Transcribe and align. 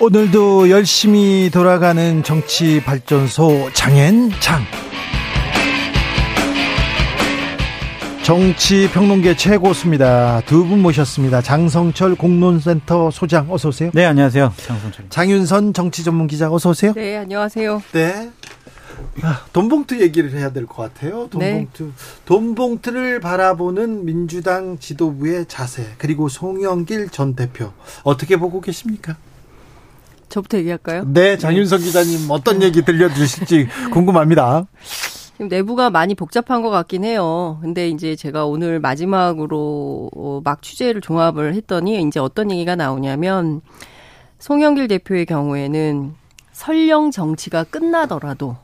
오늘도 0.00 0.70
열심히 0.70 1.50
돌아가는 1.52 2.22
정치 2.22 2.80
발전소 2.84 3.70
장앤장. 3.72 4.62
정치 8.22 8.88
평론계 8.92 9.36
최고수입니다. 9.36 10.42
두 10.42 10.64
분 10.66 10.82
모셨습니다. 10.82 11.40
장성철 11.42 12.14
공론센터 12.14 13.10
소장 13.10 13.50
어서 13.50 13.70
오세요. 13.70 13.90
네, 13.94 14.04
안녕하세요. 14.04 14.52
장성철. 14.56 15.06
장윤선 15.08 15.72
정치 15.72 16.04
전문 16.04 16.26
기자 16.26 16.52
어서 16.52 16.70
오세요. 16.70 16.92
네, 16.94 17.16
안녕하세요. 17.16 17.82
네. 17.92 18.30
아, 19.22 19.40
돈봉투 19.52 20.00
얘기를 20.00 20.30
해야 20.32 20.50
될 20.52 20.66
것 20.66 20.76
같아요. 20.94 21.28
돈봉투. 21.30 21.84
네. 21.84 21.90
돈봉투를 22.26 23.20
바라보는 23.20 24.04
민주당 24.04 24.78
지도부의 24.78 25.46
자세 25.48 25.86
그리고 25.98 26.28
송영길 26.28 27.08
전 27.08 27.34
대표 27.34 27.72
어떻게 28.04 28.36
보고 28.36 28.60
계십니까? 28.60 29.16
저부터 30.28 30.58
얘기할까요? 30.58 31.04
네, 31.06 31.36
장윤석 31.36 31.80
기자님 31.80 32.30
어떤 32.30 32.62
얘기 32.62 32.82
들려주실지 32.84 33.68
궁금합니다. 33.92 34.66
내부가 35.38 35.88
많이 35.88 36.14
복잡한 36.14 36.62
것 36.62 36.70
같긴 36.70 37.04
해요. 37.04 37.58
근데 37.62 37.88
이제 37.88 38.16
제가 38.16 38.46
오늘 38.46 38.80
마지막으로 38.80 40.10
어, 40.14 40.40
막 40.42 40.62
취재를 40.62 41.00
종합을 41.00 41.54
했더니 41.54 42.02
이제 42.02 42.18
어떤 42.18 42.50
얘기가 42.50 42.74
나오냐면 42.74 43.60
송영길 44.40 44.88
대표의 44.88 45.26
경우에는 45.26 46.14
설령 46.52 47.12
정치가 47.12 47.62
끝나더라도 47.62 48.56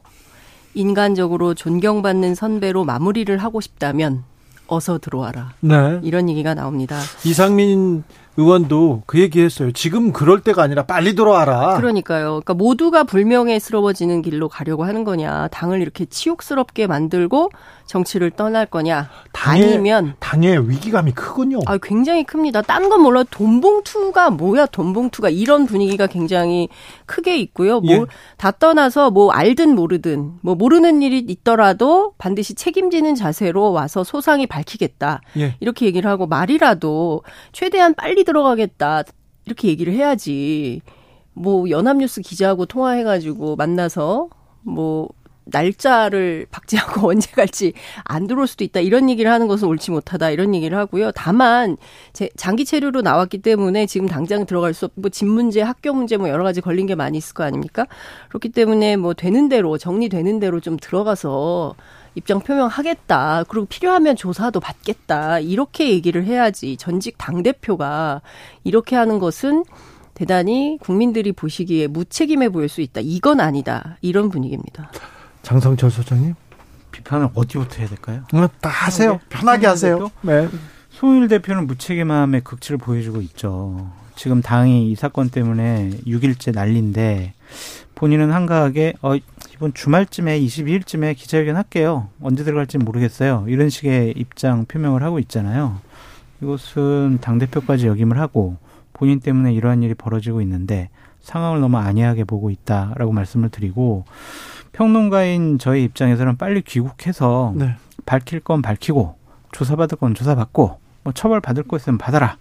인간적으로 0.74 1.54
존경받는 1.54 2.34
선배로 2.34 2.84
마무리를 2.84 3.36
하고 3.38 3.60
싶다면 3.60 4.24
어서 4.66 4.98
들어와라. 4.98 5.52
네. 5.60 6.00
이런 6.02 6.28
얘기가 6.28 6.54
나옵니다. 6.54 6.98
이상민 7.24 8.02
의원도 8.36 9.02
그 9.06 9.20
얘기했어요. 9.20 9.72
지금 9.72 10.12
그럴 10.12 10.40
때가 10.40 10.62
아니라 10.62 10.84
빨리 10.84 11.14
들어와라. 11.14 11.76
그러니까요. 11.76 12.30
그러니까 12.30 12.54
모두가 12.54 13.04
불명예스러워지는 13.04 14.22
길로 14.22 14.48
가려고 14.48 14.84
하는 14.84 15.04
거냐, 15.04 15.48
당을 15.48 15.80
이렇게 15.80 16.04
치욕스럽게 16.04 16.86
만들고 16.86 17.50
정치를 17.86 18.30
떠날 18.30 18.66
거냐, 18.66 19.10
당의, 19.32 19.64
아니면 19.64 20.14
당의 20.18 20.68
위기감이 20.68 21.12
크군요. 21.12 21.60
아, 21.66 21.78
굉장히 21.78 22.24
큽니다. 22.24 22.62
딴 22.62 22.88
건 22.88 23.02
몰라 23.02 23.22
돈봉투가 23.24 24.30
뭐야, 24.30 24.66
돈봉투가 24.66 25.30
이런 25.30 25.66
분위기가 25.66 26.06
굉장히 26.06 26.68
크게 27.06 27.36
있고요. 27.38 27.80
뭐다 27.80 28.48
예. 28.48 28.52
떠나서 28.58 29.10
뭐 29.10 29.30
알든 29.32 29.74
모르든 29.74 30.34
뭐 30.42 30.54
모르는 30.54 31.02
일이 31.02 31.18
있더라도 31.18 32.14
반드시 32.18 32.54
책임지는 32.54 33.14
자세로 33.14 33.72
와서 33.72 34.04
소상히 34.04 34.46
밝히겠다. 34.46 35.20
예. 35.38 35.56
이렇게 35.60 35.86
얘기를 35.86 36.10
하고 36.10 36.26
말이라도 36.26 37.22
최대한 37.52 37.94
빨리 37.94 38.24
들어가겠다. 38.24 39.02
이렇게 39.46 39.68
얘기를 39.68 39.92
해야지. 39.92 40.80
뭐 41.32 41.68
연합뉴스 41.68 42.20
기자하고 42.22 42.66
통화해가지고 42.66 43.56
만나서 43.56 44.28
뭐 44.62 45.08
날짜를 45.44 46.46
박제하고 46.50 47.08
언제 47.10 47.30
갈지 47.32 47.72
안 48.04 48.26
들어올 48.26 48.46
수도 48.46 48.64
있다 48.64 48.80
이런 48.80 49.10
얘기를 49.10 49.30
하는 49.30 49.46
것은 49.46 49.68
옳지 49.68 49.90
못하다 49.90 50.30
이런 50.30 50.54
얘기를 50.54 50.76
하고요. 50.76 51.12
다만 51.12 51.76
제 52.12 52.28
장기 52.36 52.64
체류로 52.64 53.02
나왔기 53.02 53.38
때문에 53.38 53.86
지금 53.86 54.08
당장 54.08 54.46
들어갈 54.46 54.74
수 54.74 54.86
없고 54.86 55.10
집 55.10 55.26
문제, 55.26 55.60
학교 55.60 55.92
문제 55.92 56.16
뭐 56.16 56.28
여러 56.28 56.44
가지 56.44 56.60
걸린 56.60 56.86
게 56.86 56.94
많이 56.94 57.18
있을 57.18 57.34
거 57.34 57.44
아닙니까? 57.44 57.86
그렇기 58.28 58.50
때문에 58.50 58.96
뭐 58.96 59.14
되는 59.14 59.48
대로 59.48 59.78
정리되는 59.78 60.40
대로 60.40 60.60
좀 60.60 60.76
들어가서 60.76 61.74
입장 62.14 62.40
표명하겠다. 62.40 63.44
그리고 63.48 63.66
필요하면 63.66 64.16
조사도 64.16 64.60
받겠다. 64.60 65.40
이렇게 65.40 65.90
얘기를 65.90 66.24
해야지 66.24 66.76
전직 66.76 67.18
당 67.18 67.42
대표가 67.42 68.22
이렇게 68.62 68.96
하는 68.96 69.18
것은 69.18 69.64
대단히 70.14 70.78
국민들이 70.80 71.32
보시기에 71.32 71.88
무책임해 71.88 72.50
보일 72.50 72.68
수 72.68 72.80
있다. 72.80 73.00
이건 73.02 73.40
아니다. 73.40 73.98
이런 74.00 74.30
분위기입니다. 74.30 74.90
장성철 75.44 75.90
소장님 75.90 76.34
비판을 76.90 77.28
어디부터 77.34 77.76
해야 77.78 77.88
될까요? 77.88 78.22
음, 78.34 78.48
다 78.60 78.70
하세요. 78.70 79.20
편하게 79.28 79.66
하세요. 79.66 80.10
네. 80.22 80.48
송일 80.90 81.28
대표는 81.28 81.66
무책임함의 81.66 82.40
극치를 82.42 82.78
보여주고 82.78 83.20
있죠. 83.22 83.90
지금 84.16 84.40
당이 84.42 84.90
이 84.90 84.94
사건 84.94 85.28
때문에 85.28 85.90
6일째 86.06 86.54
난리인데 86.54 87.34
본인은 87.94 88.32
한가하게 88.32 88.94
어 89.02 89.14
이번 89.52 89.74
주말쯤에 89.74 90.40
22일쯤에 90.40 91.16
기자회견 91.16 91.56
할게요. 91.56 92.08
언제 92.22 92.42
들어갈지 92.42 92.78
모르겠어요. 92.78 93.44
이런 93.48 93.70
식의 93.70 94.14
입장 94.16 94.64
표명을 94.66 95.02
하고 95.02 95.18
있잖아요. 95.18 95.78
이것은 96.42 97.18
당 97.20 97.38
대표까지 97.38 97.86
역임을 97.86 98.18
하고 98.18 98.56
본인 98.92 99.20
때문에 99.20 99.52
이러한 99.52 99.82
일이 99.82 99.94
벌어지고 99.94 100.40
있는데 100.42 100.90
상황을 101.20 101.60
너무 101.60 101.76
안이하게 101.78 102.24
보고 102.24 102.50
있다라고 102.50 103.12
말씀을 103.12 103.48
드리고 103.48 104.04
평론가인 104.74 105.58
저희 105.58 105.84
입장에서는 105.84 106.36
빨리 106.36 106.60
귀국해서 106.60 107.54
네. 107.56 107.76
밝힐 108.04 108.40
건 108.40 108.60
밝히고 108.60 109.16
조사받을 109.52 109.96
건 109.98 110.14
조사받고 110.14 110.78
뭐 111.04 111.12
처벌 111.12 111.40
받을 111.40 111.62
거 111.62 111.76
있으면 111.76 111.96
받아라. 111.96 112.36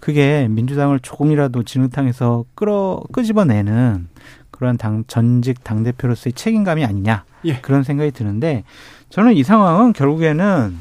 그게 0.00 0.48
민주당을 0.48 0.98
조금이라도 1.00 1.62
진흙탕에서 1.62 2.44
끌어 2.54 3.02
끄집어내는 3.12 4.08
그런 4.50 4.76
당 4.76 5.04
전직 5.06 5.62
당 5.62 5.84
대표로서의 5.84 6.32
책임감이 6.32 6.84
아니냐 6.84 7.24
예. 7.44 7.60
그런 7.60 7.82
생각이 7.82 8.10
드는데 8.10 8.64
저는 9.10 9.34
이 9.34 9.44
상황은 9.44 9.92
결국에는 9.92 10.76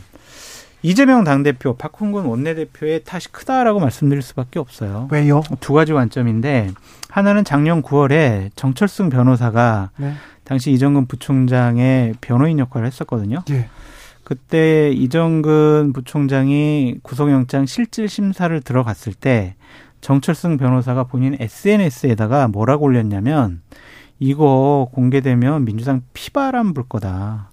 이재명 0.81 1.23
당 1.23 1.43
대표, 1.43 1.75
박홍근 1.75 2.25
원내대표의 2.25 3.03
탓이 3.03 3.31
크다라고 3.31 3.79
말씀드릴 3.79 4.21
수밖에 4.21 4.59
없어요. 4.59 5.07
왜요? 5.11 5.41
두 5.59 5.73
가지 5.73 5.93
관점인데 5.93 6.71
하나는 7.15 7.45
작년 7.45 7.81
9월에 7.81 8.49
정철승 8.57 9.07
변호사가 9.07 9.91
네. 9.95 10.15
당시 10.43 10.73
이정근 10.73 11.05
부총장의 11.05 12.15
변호인 12.19 12.59
역할을 12.59 12.85
했었거든요. 12.85 13.41
예. 13.51 13.69
그때 14.25 14.91
이정근 14.91 15.93
부총장이 15.93 16.97
구속영장 17.03 17.67
실질 17.67 18.09
심사를 18.09 18.59
들어갔을 18.59 19.13
때 19.13 19.55
정철승 20.01 20.57
변호사가 20.57 21.05
본인 21.05 21.37
SNS에다가 21.39 22.49
뭐라고 22.49 22.83
올렸냐면 22.83 23.61
이거 24.19 24.89
공개되면 24.91 25.63
민주당 25.63 26.01
피바람 26.11 26.73
불 26.73 26.83
거다. 26.83 27.49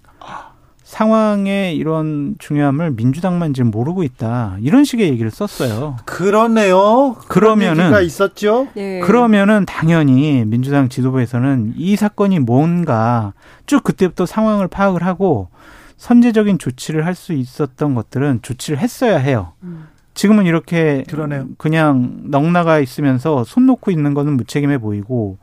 상황의 0.93 1.75
이런 1.75 2.35
중요함을 2.37 2.91
민주당만 2.91 3.55
지금 3.55 3.71
모르고 3.71 4.03
있다. 4.03 4.57
이런 4.61 4.83
식의 4.83 5.09
얘기를 5.09 5.31
썼어요. 5.31 5.97
그러네요. 6.05 7.15
그러면은 7.27 8.03
있었죠. 8.03 8.67
네. 8.75 8.99
그러면은 8.99 9.65
당연히 9.65 10.45
민주당 10.45 10.89
지도부에서는 10.89 11.73
이 11.77 11.95
사건이 11.95 12.39
뭔가 12.41 13.33
쭉 13.65 13.83
그때부터 13.83 14.27
상황을 14.27 14.67
파악을 14.67 15.01
하고 15.03 15.49
선제적인 15.97 16.59
조치를 16.59 17.07
할 17.07 17.15
수 17.15 17.33
있었던 17.33 17.95
것들은 17.95 18.39
조치를 18.43 18.77
했어야 18.77 19.17
해요. 19.17 19.53
음. 19.63 19.87
지금은 20.13 20.45
이렇게 20.45 21.03
그러네요. 21.09 21.47
그냥 21.57 22.19
넉나가 22.25 22.79
있으면서 22.79 23.43
손 23.45 23.65
놓고 23.65 23.89
있는 23.89 24.13
거는 24.13 24.37
무책임해 24.37 24.77
보이고 24.77 25.39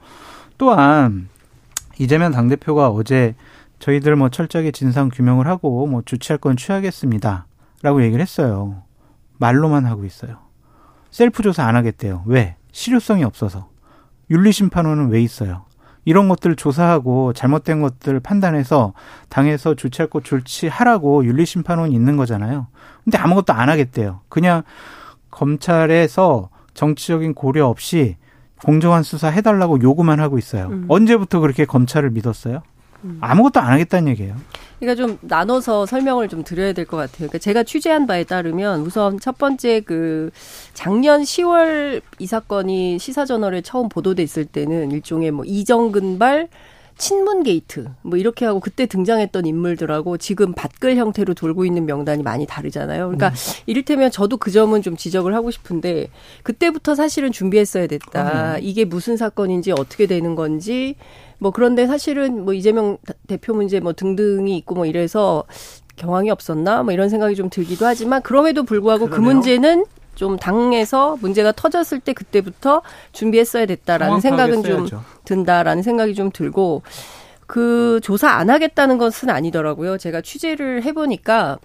또한 0.59 1.29
이재명 1.99 2.31
당대표가 2.31 2.89
어제 2.91 3.35
저희들 3.81 4.15
뭐 4.15 4.29
철저하게 4.29 4.71
진상 4.71 5.09
규명을 5.09 5.47
하고 5.49 5.87
뭐 5.87 6.03
조치할 6.03 6.39
건 6.39 6.57
취하겠습니다. 6.57 7.47
라고 7.83 8.03
얘기를 8.03 8.21
했어요. 8.23 8.83
말로만 9.39 9.87
하고 9.87 10.05
있어요. 10.05 10.37
셀프 11.11 11.43
조사 11.43 11.65
안 11.65 11.77
하겠대요. 11.77 12.23
왜? 12.27 12.57
실효성이 12.73 13.25
없어서. 13.25 13.69
윤리심판원은 14.31 15.09
왜 15.09 15.21
있어요? 15.23 15.65
이런 16.05 16.29
것들 16.29 16.57
조사하고 16.57 17.33
잘못된 17.33 17.81
것들 17.81 18.21
판단해서 18.21 18.93
당에서 19.29 19.75
조치할 19.75 20.09
것 20.09 20.25
조치하라고 20.25 21.25
윤리심판원이 21.25 21.95
있는 21.95 22.17
거잖아요. 22.17 22.69
근데 23.05 23.19
아무것도 23.19 23.53
안 23.53 23.69
하겠대요. 23.69 24.21
그냥 24.29 24.63
검찰에서 25.31 26.51
정치적인 26.75 27.35
고려 27.35 27.67
없이 27.67 28.17
공정한 28.63 29.03
수사 29.03 29.29
해달라고 29.29 29.81
요구만 29.83 30.21
하고 30.21 30.39
있어요. 30.39 30.67
음. 30.67 30.87
언제부터 30.89 31.41
그렇게 31.41 31.65
검찰을 31.65 32.11
믿었어요? 32.11 32.63
음. 33.05 33.19
아무것도 33.21 33.61
안 33.61 33.73
하겠다는 33.73 34.09
얘기예요. 34.13 34.37
그러니까 34.79 35.07
좀 35.07 35.19
나눠서 35.21 35.85
설명을 35.87 36.29
좀 36.29 36.43
드려야 36.43 36.73
될 36.73 36.87
것 36.87 36.97
같아요. 36.97 37.17
그러니까 37.29 37.39
제가 37.39 37.63
취재한 37.65 38.07
바에 38.07 38.25
따르면 38.25 38.81
우선 38.81 39.21
첫 39.21 39.37
번째 39.37 39.81
그 39.81 40.31
작년 40.73 41.21
10월 41.23 42.01
이 42.19 42.27
사건이 42.27 42.99
시사저널에 42.99 43.61
처음 43.61 43.89
보도됐을 43.91 44.47
때는 44.47 44.91
일종의 44.91 45.31
뭐 45.33 45.45
이정근발 45.45 46.49
친문 46.97 47.43
게이트 47.45 47.87
뭐 48.03 48.19
이렇게 48.19 48.45
하고 48.45 48.61
그때 48.61 48.85
등장했던 48.85 49.47
인물들하고 49.47 50.19
지금 50.19 50.53
받글 50.55 50.97
형태로 50.97 51.33
돌고 51.33 51.65
있는 51.65 51.87
명단이 51.87 52.23
많이 52.23 52.47
다르잖아요. 52.47 53.07
그러니까 53.07 53.29
음. 53.29 53.35
이를테면 53.67 54.11
저도 54.11 54.37
그 54.37 54.51
점은 54.51 54.83
좀 54.83 54.97
지적을 54.97 55.35
하고 55.35 55.51
싶은데 55.51 56.09
그때부터 56.43 56.95
사실은 56.95 57.33
준비했어야 57.33 57.87
됐다. 57.87 58.57
음. 58.57 58.59
이게 58.63 58.85
무슨 58.85 59.17
사건인지 59.17 59.73
어떻게 59.73 60.07
되는 60.07 60.35
건지 60.35 60.97
뭐 61.41 61.51
그런데 61.51 61.87
사실은 61.87 62.45
뭐 62.45 62.55
이재명 62.55 62.99
대표 63.27 63.55
문제 63.55 63.81
뭐 63.81 63.93
등등이 63.93 64.57
있고 64.59 64.75
뭐 64.77 64.87
이래서 64.87 65.45
경황이 65.97 66.31
없었나 66.31 66.83
뭐 66.83 66.93
이런 66.93 67.09
생각이 67.09 67.35
좀 67.35 67.51
들기도 67.51 67.87
하지만 67.87 68.23
그럼에도 68.23 68.63
불구하고 68.63 69.07
그 69.07 69.11
그러네요. 69.11 69.29
그 69.29 69.35
문제는 69.35 69.85
좀 70.15 70.37
당에서 70.37 71.17
문제가 71.21 71.53
터졌을 71.53 71.99
때 71.99 72.13
그때부터 72.13 72.83
준비했어야 73.13 73.67
됐다라는 73.67 74.21
생각은 74.21 74.63
좀 74.63 74.87
든다라는 75.25 75.83
생각이 75.83 76.15
좀 76.15 76.31
들고 76.31 76.83
그 77.47 78.01
조사 78.03 78.29
안 78.29 78.51
하겠다는 78.51 78.99
것은 78.99 79.31
아니더라고요. 79.31 79.99
제가 79.99 80.21
취재를 80.21 80.83
해보니까 80.85 81.59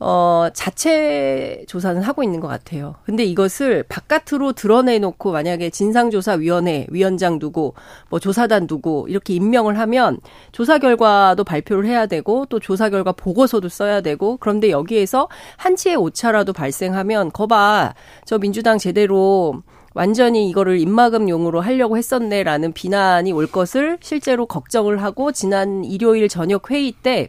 어, 0.00 0.48
자체 0.52 1.64
조사는 1.66 2.02
하고 2.02 2.22
있는 2.22 2.40
것 2.40 2.46
같아요. 2.46 2.94
근데 3.04 3.24
이것을 3.24 3.84
바깥으로 3.88 4.52
드러내놓고 4.52 5.32
만약에 5.32 5.70
진상조사위원회 5.70 6.86
위원장 6.90 7.38
두고 7.38 7.74
뭐 8.08 8.20
조사단 8.20 8.66
두고 8.66 9.06
이렇게 9.08 9.34
임명을 9.34 9.78
하면 9.78 10.18
조사 10.52 10.78
결과도 10.78 11.42
발표를 11.42 11.86
해야 11.86 12.06
되고 12.06 12.46
또 12.46 12.60
조사 12.60 12.90
결과 12.90 13.12
보고서도 13.12 13.68
써야 13.68 14.00
되고 14.00 14.36
그런데 14.36 14.70
여기에서 14.70 15.28
한치의 15.56 15.96
오차라도 15.96 16.52
발생하면 16.52 17.32
거봐 17.32 17.94
저 18.24 18.38
민주당 18.38 18.78
제대로 18.78 19.62
완전히 19.94 20.48
이거를 20.48 20.78
입막음용으로 20.78 21.60
하려고 21.60 21.96
했었네라는 21.96 22.72
비난이 22.72 23.32
올 23.32 23.48
것을 23.48 23.98
실제로 24.00 24.46
걱정을 24.46 25.02
하고 25.02 25.32
지난 25.32 25.84
일요일 25.84 26.28
저녁 26.28 26.70
회의 26.70 26.92
때 26.92 27.26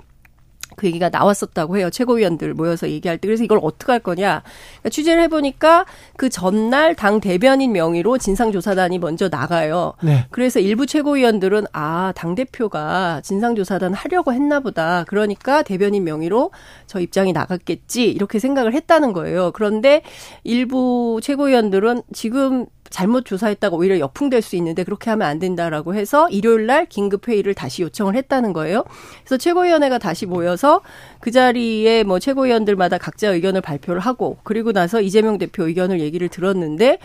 그 0.76 0.88
얘기가 0.88 1.10
나왔었다고 1.10 1.78
해요. 1.78 1.90
최고위원들 1.90 2.54
모여서 2.54 2.90
얘기할 2.90 3.18
때. 3.18 3.28
그래서 3.28 3.44
이걸 3.44 3.60
어떻게 3.62 3.92
할 3.92 4.00
거냐. 4.00 4.44
그러니까 4.80 4.90
취재를 4.90 5.24
해보니까 5.24 5.86
그 6.16 6.30
전날 6.30 6.96
당 6.96 7.20
대변인 7.20 7.72
명의로 7.74 8.18
진상조사단이 8.18 9.00
먼저 9.00 9.30
나가요. 9.30 9.94
네. 10.02 10.26
그래서 10.30 10.60
일부 10.60 10.86
최고위원들은 10.86 11.66
아, 11.74 12.14
당대표가 12.16 13.22
진상조사단 13.24 13.94
하려고 13.94 14.34
했나 14.34 14.60
보다. 14.60 15.04
그러니까 15.08 15.64
대변인 15.64 16.04
명의로 16.04 16.52
저 16.88 17.00
입장이 17.00 17.34
나갔겠지. 17.34 18.10
이렇게 18.10 18.40
생각을 18.40 18.74
했다는 18.74 19.14
거예요. 19.14 19.52
그런데 19.52 20.02
일부 20.44 21.20
최고위원들은 21.22 22.04
지금 22.14 22.66
잘못 22.90 23.26
조사했다가 23.26 23.76
오히려 23.76 24.00
역풍될 24.00 24.42
수 24.42 24.56
있는데 24.56 24.84
그렇게 24.84 25.10
하면 25.10 25.28
안 25.28 25.40
된다라고 25.40 25.96
해서 25.96 26.30
일요일 26.30 26.66
날 26.66 26.86
긴급 26.86 27.28
회의를 27.28 27.54
다시 27.54 27.82
요청을 27.82 28.16
했다는 28.16 28.54
거예요. 28.54 28.84
그래서 29.24 29.38
최고위원회가 29.38 29.98
다시 29.98 30.26
모여서 30.26 30.82
그 31.20 31.32
자리에 31.32 32.04
뭐 32.04 32.20
최고위원들마다 32.20 32.98
각자 32.98 33.30
의견을 33.30 33.62
발표를 33.62 34.02
하고 34.02 34.38
그리고 34.44 34.72
나서 34.72 35.02
이재명 35.02 35.38
대표 35.38 35.68
의견을 35.68 36.00
얘기를 36.00 36.30
들었는데 36.30 37.00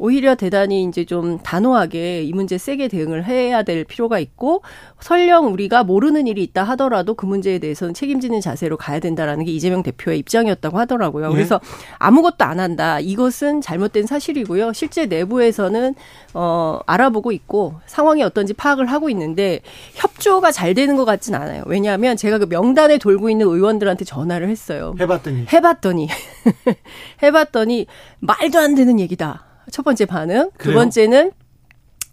오히려 0.00 0.34
대단히 0.34 0.82
이제 0.84 1.04
좀 1.04 1.38
단호하게 1.38 2.22
이 2.22 2.32
문제 2.32 2.56
세게 2.56 2.88
대응을 2.88 3.26
해야 3.26 3.62
될 3.62 3.84
필요가 3.84 4.18
있고 4.18 4.62
설령 4.98 5.52
우리가 5.52 5.84
모르는 5.84 6.26
일이 6.26 6.42
있다 6.42 6.64
하더라도 6.64 7.12
그 7.12 7.26
문제에 7.26 7.58
대해서는 7.58 7.92
책임지는 7.92 8.40
자세로 8.40 8.78
가야 8.78 8.98
된다라는 8.98 9.44
게 9.44 9.52
이재명 9.52 9.82
대표의 9.82 10.18
입장이었다고 10.20 10.78
하더라고요. 10.78 11.28
네. 11.28 11.34
그래서 11.34 11.60
아무것도 11.98 12.46
안 12.46 12.60
한다. 12.60 12.98
이것은 12.98 13.60
잘못된 13.60 14.06
사실이고요. 14.06 14.72
실제 14.72 15.04
내부에서는 15.04 15.94
어 16.32 16.78
알아보고 16.86 17.30
있고 17.32 17.74
상황이 17.84 18.22
어떤지 18.22 18.54
파악을 18.54 18.86
하고 18.86 19.10
있는데 19.10 19.60
협조가 19.96 20.50
잘 20.50 20.72
되는 20.72 20.96
것 20.96 21.04
같진 21.04 21.34
않아요. 21.34 21.62
왜냐하면 21.66 22.16
제가 22.16 22.38
그 22.38 22.46
명단에 22.48 22.96
돌고 22.96 23.28
있는 23.28 23.46
의원들한테 23.46 24.06
전화를 24.06 24.48
했어요. 24.48 24.94
해봤더니 24.98 25.46
해봤더니 25.52 26.08
해봤더니 27.22 27.86
말도 28.20 28.58
안 28.58 28.74
되는 28.74 28.98
얘기다. 28.98 29.49
첫 29.70 29.82
번째 29.84 30.06
반응. 30.06 30.50
그래요? 30.56 30.74
두 30.74 30.74
번째는 30.74 31.32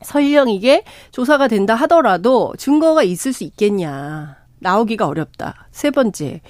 설령 0.01 0.49
이게 0.49 0.83
조사가 1.11 1.47
된다 1.47 1.75
하더라도 1.75 2.53
증거가 2.57 3.03
있을 3.03 3.33
수 3.33 3.43
있겠냐. 3.43 4.37
나오기가 4.59 5.07
어렵다. 5.07 5.67
세 5.71 5.91
번째. 5.91 6.41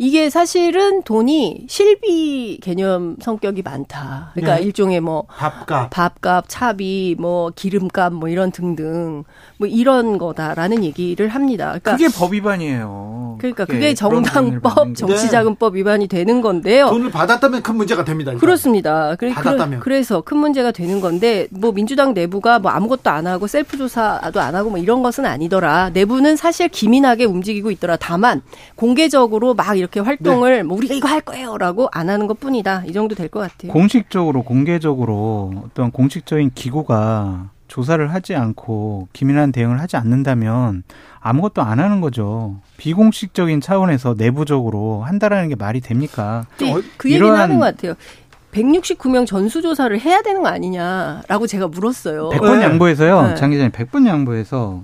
이게 0.00 0.30
사실은 0.30 1.02
돈이 1.02 1.66
실비 1.68 2.60
개념 2.62 3.16
성격이 3.20 3.62
많다. 3.62 4.30
그러니까 4.32 4.56
네. 4.58 4.62
일종의 4.62 5.00
뭐 5.00 5.24
밥값, 5.28 5.90
밥값, 5.90 6.44
차비, 6.46 7.16
뭐 7.18 7.50
기름값, 7.54 8.12
뭐 8.12 8.28
이런 8.28 8.52
등등 8.52 9.24
뭐 9.56 9.66
이런 9.66 10.16
거다라는 10.18 10.84
얘기를 10.84 11.28
합니다. 11.28 11.76
그러니까 11.82 11.96
그게 11.96 12.08
법 12.16 12.32
위반이에요. 12.32 13.38
그러니까 13.40 13.64
그게, 13.64 13.78
그게 13.78 13.94
정당법, 13.94 14.94
정치자금법 14.94 15.72
네. 15.72 15.80
위반이 15.80 16.06
되는 16.06 16.42
건데요. 16.42 16.90
돈을 16.90 17.10
받았다면 17.10 17.62
큰 17.62 17.74
문제가 17.74 18.04
됩니다. 18.04 18.30
일단. 18.30 18.40
그렇습니다. 18.40 19.16
받았다면. 19.18 19.80
그래서 19.80 20.20
큰 20.20 20.36
문제가 20.36 20.70
되는 20.70 21.00
건데 21.00 21.48
뭐 21.50 21.72
민주당 21.72 22.14
내부가 22.14 22.60
뭐 22.60 22.70
아무것도 22.70 23.10
안 23.10 23.26
하고 23.26 23.48
셀프 23.48 23.76
조사도 23.76 24.40
안 24.40 24.54
하고 24.54 24.70
뭐 24.70 24.78
이런 24.78 25.02
것은 25.02 25.26
아니더라. 25.26 25.90
내부는 25.90 26.36
사실 26.36 26.68
기민하게 26.68 27.24
움직이고 27.24 27.72
있더라. 27.72 27.96
다만 27.96 28.42
공개적으로 28.76 29.54
막 29.54 29.76
이렇게 29.76 29.87
이렇게 29.88 30.00
활동을 30.00 30.56
네. 30.58 30.62
뭐 30.62 30.76
우리가 30.76 30.94
이거 30.94 31.08
할 31.08 31.20
거예요라고 31.22 31.88
안 31.92 32.10
하는 32.10 32.26
것 32.26 32.38
뿐이다. 32.40 32.84
이 32.86 32.92
정도 32.92 33.14
될 33.14 33.28
것 33.28 33.40
같아요. 33.40 33.72
공식적으로 33.72 34.42
공개적으로 34.42 35.52
어떤 35.66 35.90
공식적인 35.90 36.52
기구가 36.54 37.50
조사를 37.68 38.12
하지 38.12 38.34
않고 38.34 39.08
기민한 39.12 39.52
대응을 39.52 39.80
하지 39.80 39.96
않는다면 39.96 40.82
아무것도 41.20 41.60
안 41.62 41.78
하는 41.80 42.00
거죠. 42.00 42.56
비공식적인 42.78 43.60
차원에서 43.60 44.14
내부적으로 44.16 45.02
한다라는 45.02 45.50
게 45.50 45.54
말이 45.56 45.80
됩니까? 45.80 46.46
네, 46.58 46.74
그 46.96 47.10
얘기는 47.10 47.34
하는 47.34 47.58
것 47.58 47.64
같아요. 47.66 47.94
169명 48.52 49.26
전수조사를 49.26 50.00
해야 50.00 50.22
되는 50.22 50.42
거 50.42 50.48
아니냐라고 50.48 51.46
제가 51.46 51.68
물었어요. 51.68 52.30
100번 52.30 52.62
양보해서요. 52.62 53.22
네. 53.28 53.34
장 53.34 53.50
기자님 53.50 53.72
100번 53.72 54.06
양보해서 54.06 54.82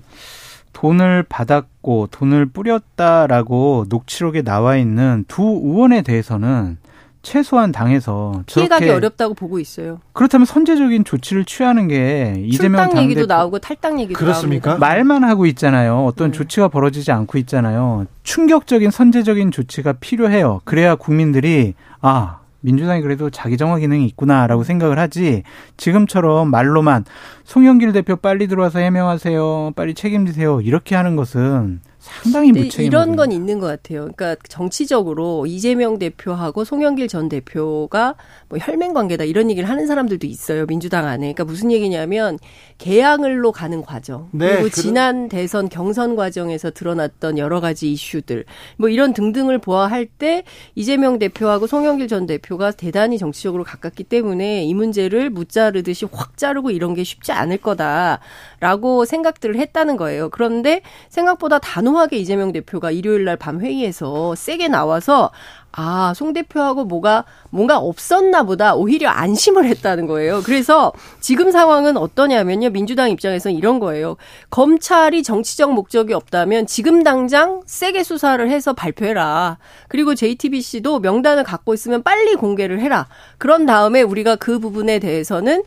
돈을 0.84 1.24
받았고 1.26 2.08
돈을 2.10 2.44
뿌렸다라고 2.44 3.86
녹취록에 3.88 4.42
나와 4.42 4.76
있는 4.76 5.24
두 5.28 5.42
의원에 5.42 6.02
대해서는 6.02 6.76
최소한 7.22 7.72
당에서 7.72 8.42
피해가기 8.44 8.90
어렵다고 8.90 9.32
보고 9.32 9.58
있어요. 9.58 10.00
그렇다면 10.12 10.44
선제적인 10.44 11.04
조치를 11.04 11.46
취하는 11.46 11.88
게 11.88 12.34
이재명 12.36 12.90
당 12.90 13.02
얘기도 13.02 13.24
나오고 13.24 13.60
탈당 13.60 13.98
얘기도 13.98 14.18
그렇습니까? 14.18 14.72
나옵니다. 14.72 14.86
말만 14.86 15.24
하고 15.24 15.46
있잖아요. 15.46 16.04
어떤 16.04 16.32
네. 16.32 16.36
조치가 16.36 16.68
벌어지지 16.68 17.12
않고 17.12 17.38
있잖아요. 17.38 18.04
충격적인 18.22 18.90
선제적인 18.90 19.52
조치가 19.52 19.94
필요해요. 19.94 20.60
그래야 20.64 20.96
국민들이 20.96 21.72
아 22.02 22.40
민주당이 22.64 23.02
그래도 23.02 23.28
자기 23.28 23.58
정화 23.58 23.78
기능이 23.78 24.06
있구나라고 24.06 24.64
생각을 24.64 24.98
하지 24.98 25.42
지금처럼 25.76 26.50
말로만 26.50 27.04
송영길 27.44 27.92
대표 27.92 28.16
빨리 28.16 28.48
들어와서 28.48 28.78
해명하세요. 28.78 29.72
빨리 29.76 29.92
책임지세요. 29.92 30.62
이렇게 30.62 30.96
하는 30.96 31.14
것은 31.14 31.80
상당히 32.04 32.52
무책임. 32.52 32.84
이런 32.84 33.16
건 33.16 33.32
있는 33.32 33.58
것 33.58 33.66
같아요. 33.66 34.10
그러니까 34.14 34.36
정치적으로 34.48 35.46
이재명 35.46 35.98
대표하고 35.98 36.64
송영길 36.64 37.08
전 37.08 37.30
대표가 37.30 38.14
뭐 38.50 38.58
혈맹 38.58 38.92
관계다 38.92 39.24
이런 39.24 39.50
얘기를 39.50 39.68
하는 39.68 39.86
사람들도 39.86 40.26
있어요. 40.26 40.66
민주당 40.66 41.06
안에. 41.06 41.32
그러니까 41.32 41.44
무슨 41.44 41.72
얘기냐면 41.72 42.38
개항을로 42.76 43.52
가는 43.52 43.80
과정. 43.80 44.28
네, 44.32 44.56
그리고 44.56 44.68
지난 44.68 45.28
대선 45.30 45.70
경선 45.70 46.14
과정에서 46.14 46.70
드러났던 46.70 47.38
여러 47.38 47.60
가지 47.60 47.90
이슈들 47.90 48.44
뭐 48.76 48.90
이런 48.90 49.14
등등을 49.14 49.58
보아할 49.58 50.04
때 50.04 50.44
이재명 50.74 51.18
대표하고 51.18 51.66
송영길 51.66 52.08
전 52.08 52.26
대표가 52.26 52.70
대단히 52.70 53.16
정치적으로 53.16 53.64
가깝기 53.64 54.04
때문에 54.04 54.64
이 54.64 54.74
문제를 54.74 55.30
무자르듯이 55.30 56.06
확 56.12 56.36
자르고 56.36 56.70
이런 56.70 56.92
게 56.92 57.02
쉽지 57.02 57.32
않을 57.32 57.58
거다라고 57.58 59.06
생각들을 59.06 59.56
했다는 59.56 59.96
거예요. 59.96 60.28
그런데 60.28 60.82
생각보다 61.08 61.58
단호 61.58 61.93
단호하게 61.94 62.18
이재명 62.18 62.52
대표가 62.52 62.90
일요일 62.90 63.24
날 63.24 63.36
밤 63.36 63.60
회의에서 63.60 64.34
세게 64.34 64.68
나와서 64.68 65.30
아, 65.76 66.12
송 66.14 66.32
대표하고 66.32 66.84
뭐가, 66.84 67.24
뭔가 67.50 67.78
없었나 67.78 68.44
보다 68.44 68.76
오히려 68.76 69.08
안심을 69.10 69.64
했다는 69.64 70.06
거예요. 70.06 70.40
그래서 70.44 70.92
지금 71.18 71.50
상황은 71.50 71.96
어떠냐면요. 71.96 72.70
민주당 72.70 73.10
입장에서는 73.10 73.56
이런 73.56 73.80
거예요. 73.80 74.16
검찰이 74.50 75.24
정치적 75.24 75.72
목적이 75.72 76.14
없다면 76.14 76.66
지금 76.66 77.02
당장 77.02 77.62
세게 77.66 78.04
수사를 78.04 78.48
해서 78.48 78.72
발표해라. 78.72 79.58
그리고 79.88 80.14
JTBC도 80.14 81.00
명단을 81.00 81.42
갖고 81.42 81.74
있으면 81.74 82.04
빨리 82.04 82.36
공개를 82.36 82.78
해라. 82.78 83.08
그런 83.38 83.66
다음에 83.66 84.02
우리가 84.02 84.36
그 84.36 84.60
부분에 84.60 85.00
대해서는 85.00 85.64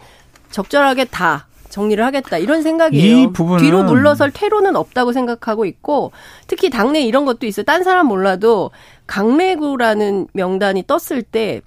적절하게 0.51 1.05
다 1.05 1.47
정리를 1.77 2.03
하겠다 2.03 2.39
이런 2.39 2.63
생각이에요. 2.63 3.31
뒤로 3.59 3.83
물러설 3.83 4.31
퇴로는 4.31 4.75
없다고 4.75 5.13
생각하고 5.13 5.65
있고 5.65 6.11
특히 6.47 6.71
당내 6.71 7.01
이런 7.01 7.25
것도 7.25 7.45
있어요. 7.45 7.63
딴 7.65 7.83
사람 7.83 8.07
몰라도 8.07 8.71
강매구라는 9.05 10.27
명단이 10.33 10.85
떴을 10.87 11.21
때 11.21 11.61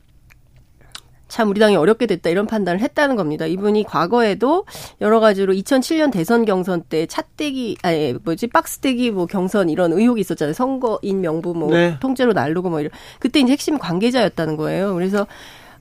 참 1.30 1.48
우리 1.48 1.60
당이 1.60 1.76
어렵게 1.76 2.06
됐다 2.06 2.28
이런 2.28 2.46
판단을 2.46 2.80
했다는 2.80 3.16
겁니다. 3.16 3.46
이분이 3.46 3.84
과거에도 3.84 4.66
여러 5.00 5.20
가지로 5.20 5.54
2007년 5.54 6.12
대선 6.12 6.44
경선 6.44 6.82
때 6.88 7.06
차떼기 7.06 7.78
아니 7.82 8.14
뭐지 8.24 8.48
박스떼기 8.48 9.12
뭐 9.12 9.26
경선 9.26 9.70
이런 9.70 9.92
의혹이 9.92 10.20
있었잖아요. 10.20 10.52
선거인 10.52 11.20
명부 11.22 11.54
뭐 11.54 11.70
네. 11.70 11.96
통째로 12.00 12.32
날르고 12.32 12.68
뭐 12.68 12.80
이런 12.80 12.90
그때 13.20 13.40
이제 13.40 13.52
핵심 13.52 13.78
관계자였다는 13.78 14.56
거예요. 14.56 14.92
그래서 14.92 15.26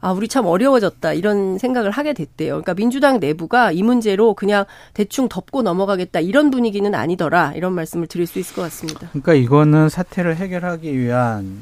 아, 0.02 0.12
우리 0.12 0.28
참 0.28 0.46
어려워졌다. 0.46 1.14
이런 1.14 1.58
생각을 1.58 1.92
하게 1.92 2.14
됐대요. 2.14 2.54
그러니까 2.54 2.74
민주당 2.74 3.20
내부가 3.20 3.72
이 3.72 3.84
문제로 3.84 4.34
그냥 4.34 4.66
대충 4.94 5.28
덮고 5.28 5.62
넘어가겠다. 5.62 6.20
이런 6.22 6.52
분위기는 6.52 6.94
아니더라. 6.94 7.54
이런 7.56 7.74
말씀을 7.74 8.08
드릴 8.08 8.26
수 8.26 8.40
있을 8.40 8.56
것 8.56 8.62
같습니다. 8.64 9.10
그러니까 9.10 9.34
이거는 9.34 9.90
사태를 9.90 10.38
해결하기 10.38 10.98
위한 10.98 11.60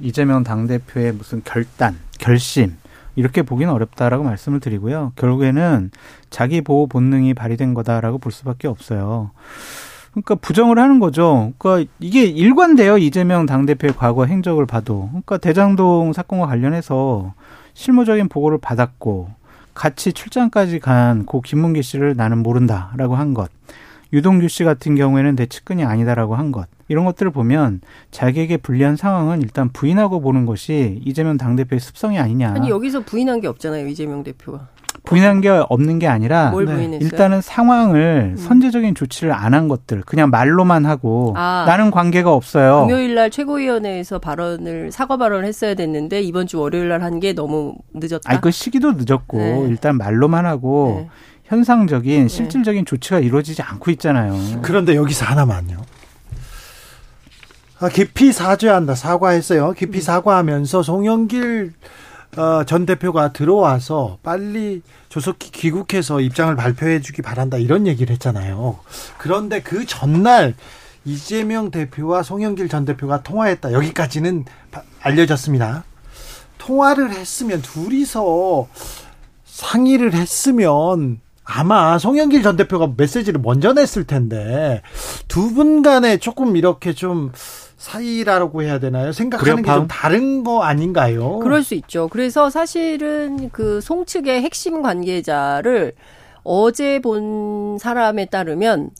이재명 0.00 0.44
당대표의 0.44 1.12
무슨 1.12 1.42
결단, 1.44 1.98
결심, 2.18 2.76
이렇게 3.16 3.42
보기는 3.42 3.72
어렵다라고 3.72 4.24
말씀을 4.24 4.60
드리고요. 4.60 5.12
결국에는 5.16 5.90
자기 6.30 6.60
보호 6.60 6.86
본능이 6.86 7.34
발휘된 7.34 7.74
거다라고 7.74 8.18
볼 8.18 8.32
수밖에 8.32 8.68
없어요. 8.68 9.32
그러니까 10.12 10.36
부정을 10.36 10.78
하는 10.78 11.00
거죠. 11.00 11.52
그러니까 11.58 11.90
이게 12.00 12.24
일관돼요. 12.24 12.98
이재명 12.98 13.46
당대표의 13.46 13.94
과거 13.96 14.24
행적을 14.24 14.66
봐도. 14.66 15.08
그러니까 15.10 15.38
대장동 15.38 16.12
사건과 16.12 16.46
관련해서 16.46 17.34
실무적인 17.74 18.28
보고를 18.28 18.58
받았고 18.58 19.30
같이 19.74 20.12
출장까지 20.12 20.80
간 20.80 21.24
고 21.26 21.40
김문기 21.40 21.82
씨를 21.82 22.14
나는 22.16 22.38
모른다라고 22.42 23.16
한 23.16 23.34
것. 23.34 23.50
유동규 24.12 24.48
씨 24.48 24.64
같은 24.64 24.96
경우에는 24.96 25.36
내 25.36 25.46
측근이 25.46 25.84
아니다라고 25.84 26.34
한 26.34 26.50
것. 26.50 26.66
이런 26.88 27.04
것들을 27.04 27.30
보면 27.30 27.80
자기에게 28.10 28.56
불리한 28.56 28.96
상황은 28.96 29.40
일단 29.42 29.68
부인하고 29.72 30.20
보는 30.20 30.46
것이 30.46 31.00
이재명 31.04 31.36
당대표의 31.36 31.78
습성이 31.78 32.18
아니냐. 32.18 32.52
아니 32.54 32.68
여기서 32.70 33.00
부인한 33.04 33.40
게 33.40 33.46
없잖아요. 33.46 33.86
이재명 33.86 34.24
대표가. 34.24 34.66
부인한 35.04 35.40
게 35.40 35.48
없는 35.48 35.98
게 35.98 36.06
아니라 36.06 36.52
네. 36.64 36.98
일단은 37.00 37.40
상황을 37.40 38.32
음. 38.32 38.36
선제적인 38.36 38.94
조치를 38.94 39.32
안 39.32 39.54
한 39.54 39.66
것들 39.66 40.02
그냥 40.02 40.30
말로만 40.30 40.86
하고 40.86 41.34
아, 41.36 41.64
나는 41.66 41.90
관계가 41.90 42.32
없어요. 42.32 42.86
금요일 42.86 43.14
날 43.14 43.30
최고위원회에서 43.30 44.18
발언을 44.20 44.92
사과 44.92 45.16
발언을 45.16 45.44
했어야 45.46 45.74
됐는데 45.74 46.20
이번 46.22 46.46
주 46.46 46.60
월요일 46.60 46.88
날 46.88 47.02
한 47.02 47.18
게 47.20 47.32
너무 47.32 47.74
늦었다. 47.94 48.20
아그 48.32 48.50
시기도 48.52 48.92
늦었고 48.92 49.38
네. 49.38 49.66
일단 49.68 49.96
말로만 49.96 50.46
하고 50.46 51.00
네. 51.02 51.08
현상적인 51.44 52.22
네. 52.22 52.28
실질적인 52.28 52.84
조치가 52.84 53.18
이루어지지 53.18 53.62
않고 53.62 53.90
있잖아요. 53.92 54.38
그런데 54.62 54.94
여기서 54.94 55.24
하나만요. 55.24 55.78
아, 57.80 57.88
깊이 57.88 58.32
사죄한다. 58.32 58.94
사과했어요. 58.94 59.72
깊이 59.72 59.98
음. 59.98 60.02
사과하면서 60.02 60.82
송영길 60.82 61.72
어, 62.36 62.64
전 62.64 62.86
대표가 62.86 63.32
들어와서 63.32 64.18
빨리 64.22 64.82
조속히 65.08 65.50
귀국해서 65.50 66.20
입장을 66.20 66.54
발표해 66.54 67.00
주기 67.00 67.22
바란다 67.22 67.56
이런 67.56 67.86
얘기를 67.86 68.12
했잖아요. 68.12 68.78
그런데 69.18 69.60
그 69.60 69.84
전날 69.84 70.54
이재명 71.04 71.70
대표와 71.70 72.22
송영길 72.22 72.68
전 72.68 72.84
대표가 72.84 73.22
통화했다. 73.22 73.72
여기까지는 73.72 74.44
알려졌습니다. 75.00 75.84
통화를 76.58 77.10
했으면 77.10 77.62
둘이서 77.62 78.68
상의를 79.44 80.14
했으면 80.14 81.20
아마 81.42 81.98
송영길 81.98 82.42
전 82.42 82.56
대표가 82.56 82.92
메시지를 82.96 83.40
먼저 83.42 83.72
냈을 83.72 84.04
텐데 84.04 84.82
두 85.26 85.52
분 85.54 85.82
간에 85.82 86.18
조금 86.18 86.56
이렇게 86.56 86.92
좀 86.92 87.32
사이라고 87.80 88.62
해야 88.62 88.78
되나요? 88.78 89.10
생각하는 89.12 89.62
게 89.62 89.72
좀 89.72 89.88
다른 89.88 90.44
거 90.44 90.62
아닌가요? 90.62 91.38
그럴 91.38 91.62
수 91.62 91.74
있죠. 91.74 92.08
그래서 92.08 92.50
사실은 92.50 93.48
그 93.50 93.80
송측의 93.80 94.42
핵심 94.42 94.82
관계자를 94.82 95.94
어제 96.42 97.00
본 97.00 97.78
사람에 97.80 98.26
따르면 98.26 98.90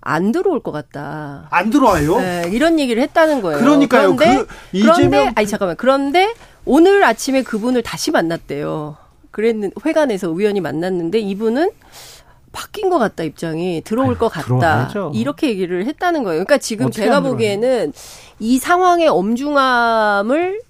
안 0.00 0.32
들어올 0.32 0.60
것 0.60 0.72
같다. 0.72 1.46
안 1.50 1.70
들어와요? 1.70 2.18
네, 2.18 2.42
이런 2.50 2.78
얘기를 2.80 3.00
했다는 3.04 3.40
거예요. 3.40 3.60
그러니까요. 3.60 4.16
그런데, 4.16 4.44
그 4.44 4.46
이재명... 4.72 4.94
그런데 5.10 5.32
아니 5.36 5.46
잠깐만. 5.46 5.76
그런데 5.76 6.34
오늘 6.64 7.04
아침에 7.04 7.42
그분을 7.42 7.82
다시 7.82 8.10
만났대요. 8.10 8.96
그랬는 9.30 9.70
회관에서 9.86 10.30
우연히 10.30 10.60
만났는데 10.60 11.20
이분은 11.20 11.70
바뀐 12.54 12.88
것 12.88 12.98
같다 12.98 13.24
입장이 13.24 13.82
들어올 13.84 14.10
아유, 14.10 14.18
것 14.18 14.28
같다 14.28 14.46
들어와야죠. 14.46 15.12
이렇게 15.14 15.48
얘기를 15.48 15.84
했다는 15.84 16.22
거예요. 16.22 16.44
그러니까 16.44 16.58
지금 16.58 16.90
제가 16.90 17.20
보기에는 17.20 17.92
이 18.38 18.58
상황의 18.58 19.08
엄중함을 19.08 20.60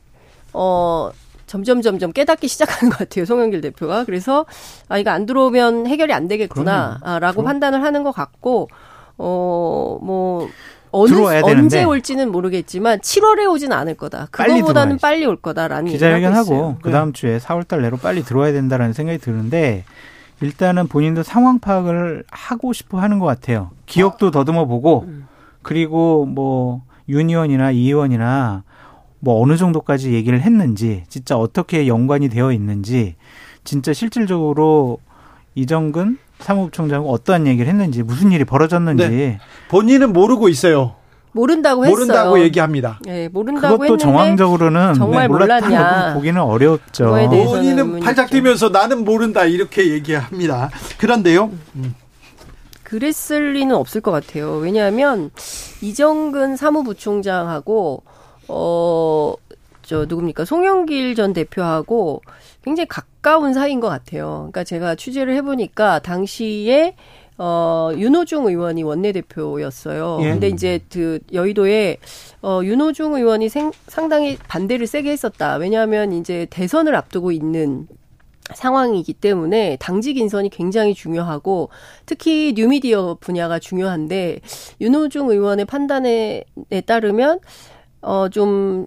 어 0.54 1.10
점점 1.46 1.82
점점 1.82 2.12
깨닫기 2.12 2.48
시작하는 2.48 2.90
것 2.90 2.98
같아요. 2.98 3.26
송영길 3.26 3.60
대표가 3.60 4.04
그래서 4.04 4.46
아 4.88 4.98
이거 4.98 5.10
안 5.10 5.26
들어오면 5.26 5.86
해결이 5.86 6.12
안 6.12 6.26
되겠구나라고 6.26 7.44
판단을 7.44 7.84
하는 7.84 8.02
것 8.02 8.12
같고 8.12 8.68
어뭐 9.18 10.48
어느 10.90 11.14
언제 11.42 11.84
올지는 11.84 12.32
모르겠지만 12.32 13.00
7월에 13.00 13.50
오진 13.50 13.72
않을 13.72 13.94
거다. 13.94 14.28
그거보다는 14.30 14.98
빨리, 14.98 15.16
빨리 15.16 15.26
올 15.26 15.36
거다라는 15.36 15.90
기자회견하고 15.90 16.76
그 16.80 16.90
다음 16.90 17.12
주에 17.12 17.38
4월달 17.38 17.82
내로 17.82 17.98
빨리 17.98 18.22
들어와야 18.22 18.52
된다라는 18.52 18.94
생각이 18.94 19.18
드는데 19.18 19.84
일단은 20.44 20.88
본인도 20.88 21.22
상황 21.22 21.58
파악을 21.58 22.24
하고 22.30 22.72
싶어 22.72 23.00
하는 23.00 23.18
것 23.18 23.26
같아요. 23.26 23.70
기억도 23.86 24.30
더듬어 24.30 24.66
보고 24.66 25.04
음. 25.06 25.26
그리고 25.62 26.26
뭐 26.26 26.82
윤 27.08 27.28
의원이나 27.28 27.70
이 27.70 27.86
의원이나 27.86 28.62
뭐 29.20 29.42
어느 29.42 29.56
정도까지 29.56 30.12
얘기를 30.12 30.40
했는지 30.40 31.04
진짜 31.08 31.36
어떻게 31.36 31.86
연관이 31.86 32.28
되어 32.28 32.52
있는지 32.52 33.16
진짜 33.64 33.92
실질적으로 33.92 34.98
이정근 35.54 36.18
사무부총장은 36.40 37.08
어떠한 37.08 37.46
얘기를 37.46 37.68
했는지 37.68 38.02
무슨 38.02 38.32
일이 38.32 38.44
벌어졌는지 38.44 39.08
네. 39.08 39.38
본인은 39.70 40.12
모르고 40.12 40.48
있어요. 40.48 40.96
모른다고 41.34 41.84
했어요. 41.84 41.94
모른다고 41.96 42.38
얘기합니다. 42.40 42.98
네, 43.02 43.28
모른다고 43.28 43.76
그것도 43.78 43.96
정황적으로는 43.98 44.94
정말 44.94 45.28
몰랐냐 45.28 46.14
보기는 46.14 46.40
어렵죠. 46.40 47.10
본인은 47.10 48.00
팔짝 48.00 48.30
뛰면서 48.30 48.68
나는 48.68 49.04
모른다 49.04 49.44
이렇게 49.44 49.90
얘기합니다. 49.90 50.70
그런데요. 50.98 51.50
음. 51.74 51.94
그랬을 52.84 53.54
리는 53.54 53.74
없을 53.74 54.00
것 54.00 54.12
같아요. 54.12 54.52
왜냐하면 54.58 55.30
이정근 55.82 56.56
사무부총장하고 56.56 58.02
어 58.48 59.34
저 59.84 60.06
누굽니까 60.08 60.44
송영길 60.44 61.14
전 61.14 61.32
대표하고 61.32 62.22
굉장히 62.62 62.88
가까운 62.88 63.52
사이인 63.52 63.80
것 63.80 63.88
같아요. 63.88 64.48
그러니까 64.50 64.64
제가 64.64 64.94
취재를 64.94 65.36
해보니까 65.36 65.98
당시에 66.00 66.96
어, 67.36 67.90
윤호중 67.96 68.46
의원이 68.46 68.82
원내대표였어요. 68.84 70.18
예. 70.22 70.30
근데 70.30 70.48
이제 70.48 70.80
그 70.90 71.18
여의도에 71.32 71.96
어, 72.42 72.60
윤호중 72.62 73.14
의원이 73.14 73.48
생, 73.48 73.72
상당히 73.88 74.36
반대를 74.48 74.86
세게 74.86 75.10
했었다. 75.10 75.56
왜냐하면 75.56 76.12
이제 76.12 76.46
대선을 76.50 76.94
앞두고 76.94 77.32
있는 77.32 77.88
상황이기 78.54 79.14
때문에 79.14 79.78
당직 79.80 80.18
인선이 80.18 80.50
굉장히 80.50 80.94
중요하고 80.94 81.70
특히 82.04 82.52
뉴미디어 82.54 83.16
분야가 83.18 83.58
중요한데 83.58 84.40
윤호중 84.80 85.30
의원의 85.30 85.64
판단에 85.64 86.44
따르면 86.86 87.40
어 88.02 88.28
좀 88.28 88.86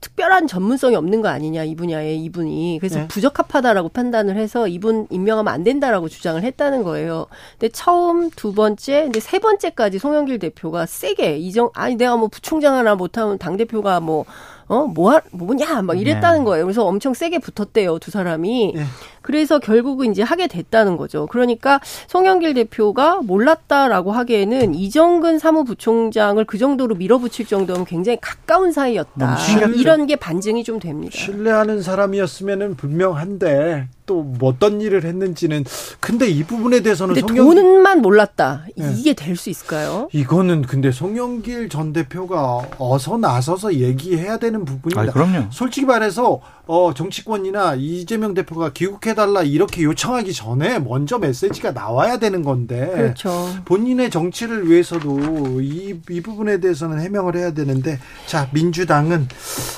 특별한 0.00 0.46
전문성이 0.46 0.96
없는 0.96 1.22
거 1.22 1.28
아니냐 1.28 1.64
이 1.64 1.74
분야에 1.74 2.14
이분이 2.14 2.78
그래서 2.80 3.00
네. 3.00 3.08
부적합하다라고 3.08 3.90
판단을 3.90 4.36
해서 4.36 4.68
이분 4.68 5.06
임명하면 5.10 5.52
안 5.52 5.64
된다라고 5.64 6.08
주장을 6.08 6.42
했다는 6.42 6.82
거예요. 6.82 7.26
근데 7.52 7.68
처음 7.70 8.30
두 8.30 8.52
번째, 8.52 9.02
근데 9.04 9.20
세 9.20 9.38
번째까지 9.38 9.98
송영길 9.98 10.38
대표가 10.38 10.86
세게 10.86 11.38
이정 11.38 11.70
아니 11.74 11.96
내가 11.96 12.16
뭐 12.16 12.28
부총장 12.28 12.74
하나 12.74 12.94
못하면 12.94 13.38
당 13.38 13.56
대표가 13.56 14.00
뭐 14.00 14.24
어, 14.70 14.86
뭐, 14.86 15.10
하, 15.12 15.20
뭐냐, 15.32 15.82
막 15.82 16.00
이랬다는 16.00 16.38
네. 16.38 16.44
거예요. 16.44 16.64
그래서 16.64 16.86
엄청 16.86 17.12
세게 17.12 17.40
붙었대요, 17.40 17.98
두 17.98 18.12
사람이. 18.12 18.74
네. 18.76 18.84
그래서 19.20 19.58
결국은 19.58 20.12
이제 20.12 20.22
하게 20.22 20.46
됐다는 20.46 20.96
거죠. 20.96 21.26
그러니까 21.26 21.80
송영길 22.06 22.54
대표가 22.54 23.20
몰랐다라고 23.20 24.12
하기에는 24.12 24.76
이정근 24.76 25.40
사무부총장을 25.40 26.42
그 26.44 26.56
정도로 26.56 26.94
밀어붙일 26.94 27.46
정도면 27.46 27.84
굉장히 27.84 28.18
가까운 28.20 28.70
사이였다. 28.70 29.38
이런 29.74 30.06
게 30.06 30.14
반증이 30.14 30.62
좀 30.62 30.78
됩니다. 30.78 31.18
신뢰하는 31.18 31.82
사람이었으면 31.82 32.76
분명한데 32.76 33.88
또 34.10 34.26
어떤 34.40 34.80
일을 34.80 35.04
했는지는 35.04 35.64
근데 36.00 36.28
이 36.28 36.42
부분에 36.42 36.80
대해서는 36.80 37.14
근데 37.14 37.28
송영... 37.28 37.54
돈만 37.54 38.02
몰랐다. 38.02 38.64
네. 38.76 38.92
이게 38.98 39.14
될 39.14 39.36
수 39.36 39.50
있을까요? 39.50 40.08
이거는 40.12 40.62
근데 40.62 40.90
송영길 40.90 41.68
전 41.68 41.92
대표가 41.92 42.66
어서 42.78 43.16
나서서 43.16 43.74
얘기해야 43.74 44.38
되는 44.38 44.64
부분입니다. 44.64 45.10
아, 45.10 45.14
그럼요. 45.14 45.46
솔직히 45.50 45.86
말해서 45.86 46.40
어, 46.66 46.92
정치권이나 46.94 47.74
이재명 47.76 48.34
대표가 48.34 48.72
귀국해달라 48.72 49.42
이렇게 49.42 49.82
요청하기 49.82 50.32
전에 50.32 50.78
먼저 50.78 51.18
메시지가 51.18 51.72
나와야 51.72 52.18
되는 52.18 52.42
건데. 52.42 52.90
그렇죠. 52.94 53.48
본인의 53.64 54.10
정치를 54.10 54.68
위해서도 54.68 55.60
이, 55.62 55.98
이 56.10 56.20
부분에 56.20 56.60
대해서는 56.60 57.00
해명을 57.00 57.34
해야 57.36 57.52
되는데, 57.52 57.98
자, 58.26 58.48
민주당은, 58.52 59.26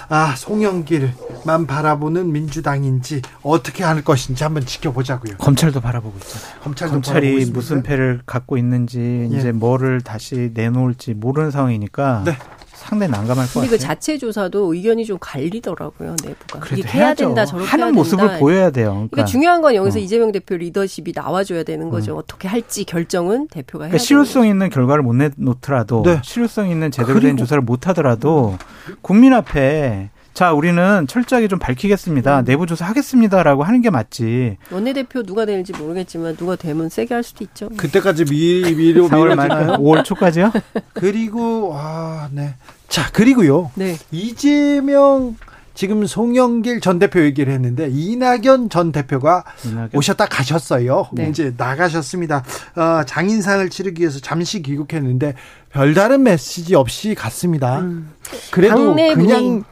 아, 0.08 0.34
송영길만 0.36 1.66
바라보는 1.66 2.30
민주당인지 2.32 3.22
어떻게 3.42 3.84
할 3.84 4.02
것 4.02 4.16
인지 4.30 4.44
한번 4.44 4.64
지켜보자고요. 4.64 5.36
검찰도 5.38 5.80
바라보고 5.80 6.16
있잖아요. 6.18 6.60
검찰도 6.60 6.92
검찰이 6.92 7.46
무슨 7.46 7.82
패를 7.82 8.20
갖고 8.26 8.56
있는지, 8.56 9.28
예. 9.32 9.36
이제 9.36 9.52
뭐를 9.52 10.00
다시 10.00 10.50
내놓을지 10.54 11.14
모르는 11.14 11.50
상황이니까. 11.50 12.22
네. 12.24 12.36
상당히 12.82 13.12
난감할 13.12 13.46
것 13.46 13.54
같아요. 13.54 13.62
근데 13.62 13.76
그 13.76 13.78
자체 13.78 14.18
조사도 14.18 14.74
의견이 14.74 15.04
좀 15.06 15.16
갈리더라고요 15.20 16.16
내부가. 16.24 16.66
이게 16.76 16.88
해야 16.88 17.14
된다 17.14 17.46
저렇게 17.46 17.68
하는 17.68 17.86
해야 17.86 17.92
모습을 17.92 18.26
된다. 18.26 18.38
보여야 18.40 18.70
돼요. 18.70 18.90
그러니까, 18.90 19.10
그러니까 19.12 19.30
중요한 19.30 19.62
건 19.62 19.76
여기서 19.76 20.00
어. 20.00 20.02
이재명 20.02 20.32
대표 20.32 20.56
리더십이 20.56 21.12
나와줘야 21.14 21.62
되는 21.62 21.90
거죠. 21.90 22.14
음. 22.14 22.18
어떻게 22.18 22.48
할지 22.48 22.84
결정은 22.84 23.46
대표가 23.46 23.84
해야 23.84 23.90
그러니까 23.90 24.04
실효성 24.04 24.48
있는 24.48 24.68
결과를 24.68 25.04
못 25.04 25.12
내놓더라도 25.12 26.02
네. 26.02 26.20
실효성 26.24 26.70
있는 26.70 26.90
제대로 26.90 27.20
된 27.20 27.36
조사를 27.36 27.62
못 27.62 27.86
하더라도 27.86 28.58
국민 29.00 29.32
앞에 29.32 30.10
자, 30.34 30.52
우리는 30.52 31.06
철저하게 31.06 31.48
좀 31.48 31.58
밝히겠습니다. 31.58 32.40
음. 32.40 32.44
내부 32.44 32.66
조사 32.66 32.86
하겠습니다라고 32.86 33.64
하는 33.64 33.82
게 33.82 33.90
맞지. 33.90 34.56
원내대표 34.70 35.22
누가 35.22 35.44
될지 35.44 35.72
모르겠지만 35.72 36.36
누가 36.36 36.56
되면 36.56 36.88
세게 36.88 37.14
할 37.14 37.22
수도 37.22 37.44
있죠. 37.44 37.68
그때까지 37.76 38.24
미리 38.24 38.74
미리 38.74 39.00
4월 39.00 39.34
말 39.34 39.48
5월 39.78 40.04
초까지요? 40.04 40.52
그리고 40.94 41.72
아, 41.74 42.28
네. 42.32 42.54
자, 42.88 43.10
그리고요. 43.12 43.70
네. 43.74 43.96
이재명 44.10 45.36
지금 45.74 46.06
송영길 46.06 46.80
전 46.80 46.98
대표 46.98 47.20
얘기를 47.20 47.52
했는데 47.52 47.88
이낙연 47.90 48.68
전 48.70 48.92
대표가 48.92 49.44
이낙연? 49.64 49.90
오셨다 49.94 50.26
가셨어요. 50.26 51.08
네. 51.12 51.28
이제 51.28 51.54
나가셨습니다. 51.56 52.44
어, 52.76 53.02
장인상을 53.06 53.68
치르기 53.70 54.00
위해서 54.00 54.18
잠시 54.20 54.62
귀국했는데 54.62 55.34
별다른 55.70 56.22
메시지 56.22 56.74
없이 56.74 57.14
갔습니다. 57.14 57.80
음. 57.80 58.12
그래도 58.50 58.94
그냥 58.94 59.14
분위... 59.14 59.62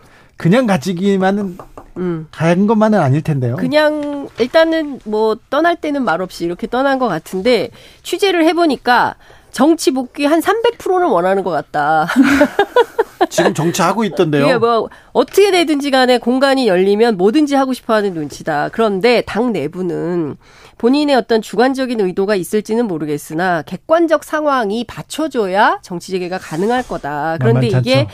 그냥 0.40 0.66
가지기만은 0.66 1.58
음. 1.98 2.28
간 2.30 2.66
것만은 2.66 2.98
아닐 2.98 3.20
텐데요. 3.20 3.56
그냥 3.56 4.26
일단은 4.38 5.00
뭐 5.04 5.36
떠날 5.50 5.76
때는 5.76 6.02
말없이 6.02 6.46
이렇게 6.46 6.66
떠난 6.66 6.98
것 6.98 7.08
같은데 7.08 7.68
취재를 8.02 8.46
해보니까 8.46 9.16
정치 9.52 9.90
복귀 9.90 10.24
한 10.24 10.40
300%는 10.40 11.08
원하는 11.08 11.44
것 11.44 11.50
같다. 11.50 12.06
지금 13.28 13.52
정치하고 13.52 14.04
있던데요. 14.04 14.46
이게 14.46 14.56
뭐 14.56 14.88
어떻게 15.12 15.50
되든지 15.50 15.90
간에 15.90 16.16
공간이 16.16 16.68
열리면 16.68 17.18
뭐든지 17.18 17.54
하고 17.54 17.74
싶어하는 17.74 18.14
눈치다. 18.14 18.70
그런데 18.72 19.22
당 19.26 19.52
내부는 19.52 20.36
본인의 20.78 21.14
어떤 21.16 21.42
주관적인 21.42 22.00
의도가 22.00 22.34
있을지는 22.34 22.86
모르겠으나 22.86 23.60
객관적 23.62 24.24
상황이 24.24 24.84
받쳐줘야 24.84 25.80
정치 25.82 26.12
재개가 26.12 26.38
가능할 26.38 26.84
거다. 26.84 27.36
그런데 27.38 27.66
이게 27.66 28.06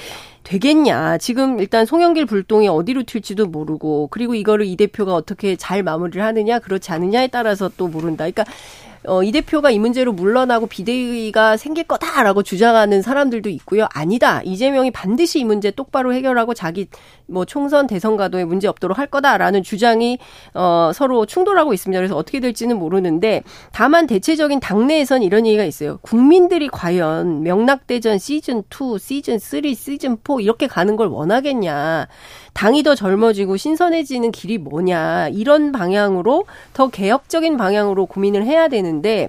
되겠냐. 0.47 1.19
지금 1.19 1.59
일단 1.59 1.85
송영길 1.85 2.27
불똥이 2.27 2.69
어디로 2.69 3.03
튈지도 3.03 3.47
모르고 3.47 4.09
그리고 4.13 4.35
이거를 4.35 4.65
이 4.67 4.77
대표가 4.77 5.15
어떻게 5.15 5.57
잘 5.57 5.83
마무리를 5.83 6.23
하느냐 6.23 6.61
그렇지 6.61 6.93
않느냐에 6.93 7.27
따라서 7.29 7.69
또 7.77 7.89
모른다. 7.89 8.25
그러니까 8.31 8.45
어, 9.05 9.23
이 9.23 9.33
대표가 9.33 9.71
이 9.71 9.79
문제로 9.79 10.13
물러나고 10.13 10.67
비대위가 10.67 11.57
생길 11.57 11.85
거다라고 11.85 12.43
주장하는 12.43 13.03
사람들도 13.03 13.49
있고요. 13.51 13.87
아니다. 13.93 14.43
이재명이 14.45 14.91
반드시 14.91 15.41
이 15.41 15.45
문제 15.45 15.71
똑바로 15.71 16.13
해결하고 16.13 16.55
자기 16.55 16.89
뭐 17.27 17.45
총선 17.45 17.87
대선 17.87 18.17
가도에 18.17 18.45
문제 18.45 18.69
없도록 18.69 18.99
할 18.99 19.07
거다라는 19.07 19.63
주장이 19.63 20.19
어, 20.55 20.91
서로 20.95 21.27
충돌하고 21.27 21.73
있습니다. 21.75 21.99
그래서 21.99 22.17
어떻게 22.17 22.41
될지는 22.41 22.79
모르는데 22.79 23.43
다만 23.73 24.07
대체적인 24.07 24.61
당내에선 24.61 25.23
이런 25.23 25.47
얘기가 25.47 25.65
있어요. 25.65 25.99
국민들이 26.03 26.69
과연 26.69 27.43
명락대전 27.43 28.19
시즌 28.19 28.63
2, 28.71 28.99
시즌 28.99 29.39
3, 29.39 29.75
시즌 29.75 30.19
4 30.25 30.41
이렇게 30.41 30.67
가는 30.67 30.97
걸 30.97 31.09
원하겠냐. 31.09 32.07
당이 32.55 32.83
더 32.85 32.95
젊어지고 32.95 33.57
신선해지는 33.57 34.33
길이 34.33 34.57
뭐냐. 34.57 35.29
이런 35.29 35.73
방향으로 35.73 36.45
더 36.73 36.89
개혁적인 36.89 37.57
방향으로 37.57 38.07
고민을 38.07 38.45
해야 38.45 38.69
되는 38.69 38.86
데 39.03 39.29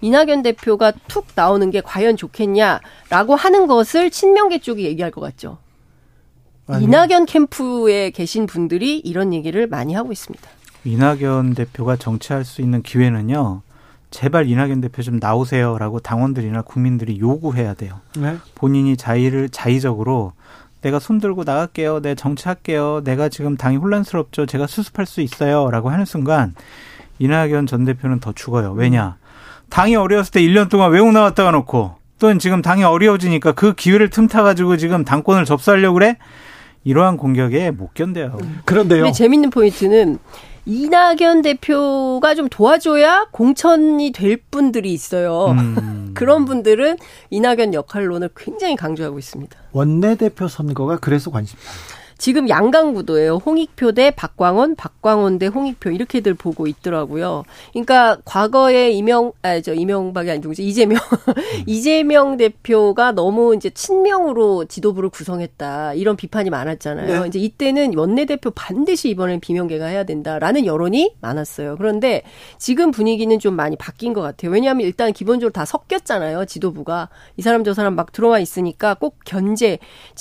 이낙연 0.00 0.42
대표가 0.42 0.92
툭 1.08 1.26
나오는 1.34 1.70
게 1.70 1.80
과연 1.80 2.16
좋겠냐라고 2.16 3.34
하는 3.36 3.66
것을 3.66 4.10
친명계 4.10 4.60
쪽이 4.60 4.84
얘기할 4.84 5.10
것 5.10 5.20
같죠. 5.20 5.58
아니. 6.66 6.84
이낙연 6.84 7.26
캠프에 7.26 8.10
계신 8.10 8.46
분들이 8.46 8.98
이런 8.98 9.32
얘기를 9.32 9.66
많이 9.66 9.94
하고 9.94 10.12
있습니다. 10.12 10.48
이낙연 10.84 11.54
대표가 11.54 11.96
정치할 11.96 12.44
수 12.44 12.62
있는 12.62 12.82
기회는요. 12.82 13.62
제발 14.10 14.48
이낙연 14.48 14.80
대표 14.80 15.02
좀 15.02 15.18
나오세요라고 15.20 16.00
당원들이나 16.00 16.62
국민들이 16.62 17.18
요구해야 17.18 17.74
돼요. 17.74 18.00
네? 18.16 18.36
본인이 18.54 18.96
자의를 18.96 19.48
자의적으로 19.48 20.32
내가 20.80 20.98
손 21.00 21.18
들고 21.18 21.44
나갈게요. 21.44 22.00
내 22.00 22.14
정치할게요. 22.14 23.02
내가 23.02 23.28
지금 23.28 23.56
당이 23.56 23.76
혼란스럽죠. 23.76 24.46
제가 24.46 24.66
수습할 24.66 25.06
수 25.06 25.20
있어요라고 25.20 25.90
하는 25.90 26.04
순간 26.04 26.54
이낙연 27.18 27.66
전 27.66 27.84
대표는 27.84 28.20
더 28.20 28.32
죽어요. 28.32 28.72
왜냐? 28.72 29.16
당이 29.70 29.96
어려웠을 29.96 30.32
때 30.32 30.40
1년 30.40 30.68
동안 30.68 30.90
외국 30.92 31.12
나왔다가 31.12 31.50
놓고 31.50 31.96
또 32.18 32.38
지금 32.38 32.62
당이 32.62 32.84
어려워지니까 32.84 33.52
그 33.52 33.74
기회를 33.74 34.10
틈타 34.10 34.42
가지고 34.42 34.76
지금 34.76 35.04
당권을 35.04 35.44
접수하려고 35.44 35.94
그래? 35.94 36.16
이러한 36.84 37.16
공격에 37.16 37.70
못 37.72 37.94
견뎌요. 37.94 38.38
그런데요. 38.64 39.02
근데 39.02 39.12
재밌는 39.12 39.50
포인트는 39.50 40.18
이낙연 40.66 41.42
대표가 41.42 42.34
좀 42.34 42.48
도와줘야 42.48 43.26
공천이 43.32 44.12
될 44.12 44.36
분들이 44.50 44.92
있어요. 44.92 45.46
음. 45.50 46.12
그런 46.14 46.44
분들은 46.44 46.96
이낙연 47.30 47.74
역할론을 47.74 48.30
굉장히 48.36 48.76
강조하고 48.76 49.18
있습니다. 49.18 49.56
원내대표 49.72 50.48
선거가 50.48 50.98
그래서 50.98 51.30
관심이다. 51.30 51.68
지금 52.18 52.48
양강 52.48 52.94
구도예요. 52.94 53.36
홍익표 53.36 53.92
대 53.92 54.10
박광원, 54.10 54.74
박광원 54.76 55.38
대 55.38 55.46
홍익표 55.46 55.90
이렇게들 55.90 56.34
보고 56.34 56.66
있더라고요. 56.66 57.44
그러니까 57.72 58.16
과거에 58.24 58.90
이명 58.90 59.32
아저 59.42 59.74
이명박이 59.74 60.30
아니고 60.30 60.52
이재명 60.58 60.98
이재명 61.66 62.36
대표가 62.36 63.12
너무 63.12 63.54
이제 63.54 63.68
친명으로 63.70 64.64
지도부를 64.64 65.10
구성했다 65.10 65.94
이런 65.94 66.16
비판이 66.16 66.48
많았잖아요. 66.48 67.22
네. 67.22 67.28
이제 67.28 67.38
이때는 67.38 67.96
원내 67.96 68.24
대표 68.24 68.50
반드시 68.50 69.10
이번엔 69.10 69.40
비명계가 69.40 69.86
해야 69.86 70.04
된다라는 70.04 70.64
여론이 70.64 71.16
많았어요. 71.20 71.76
그런데 71.76 72.22
지금 72.58 72.90
분위기는 72.90 73.38
좀 73.38 73.54
많이 73.54 73.76
바뀐 73.76 74.14
것 74.14 74.22
같아요. 74.22 74.50
왜냐하면 74.50 74.86
일단 74.86 75.12
기본적으로 75.12 75.52
다 75.52 75.66
섞였잖아요. 75.66 76.46
지도부가 76.46 77.10
이 77.36 77.42
사람 77.42 77.62
저 77.62 77.74
사람 77.74 77.94
막 77.94 78.12
들어와 78.12 78.38
있으니까 78.38 78.94
꼭 78.94 79.18
견제 79.26 79.78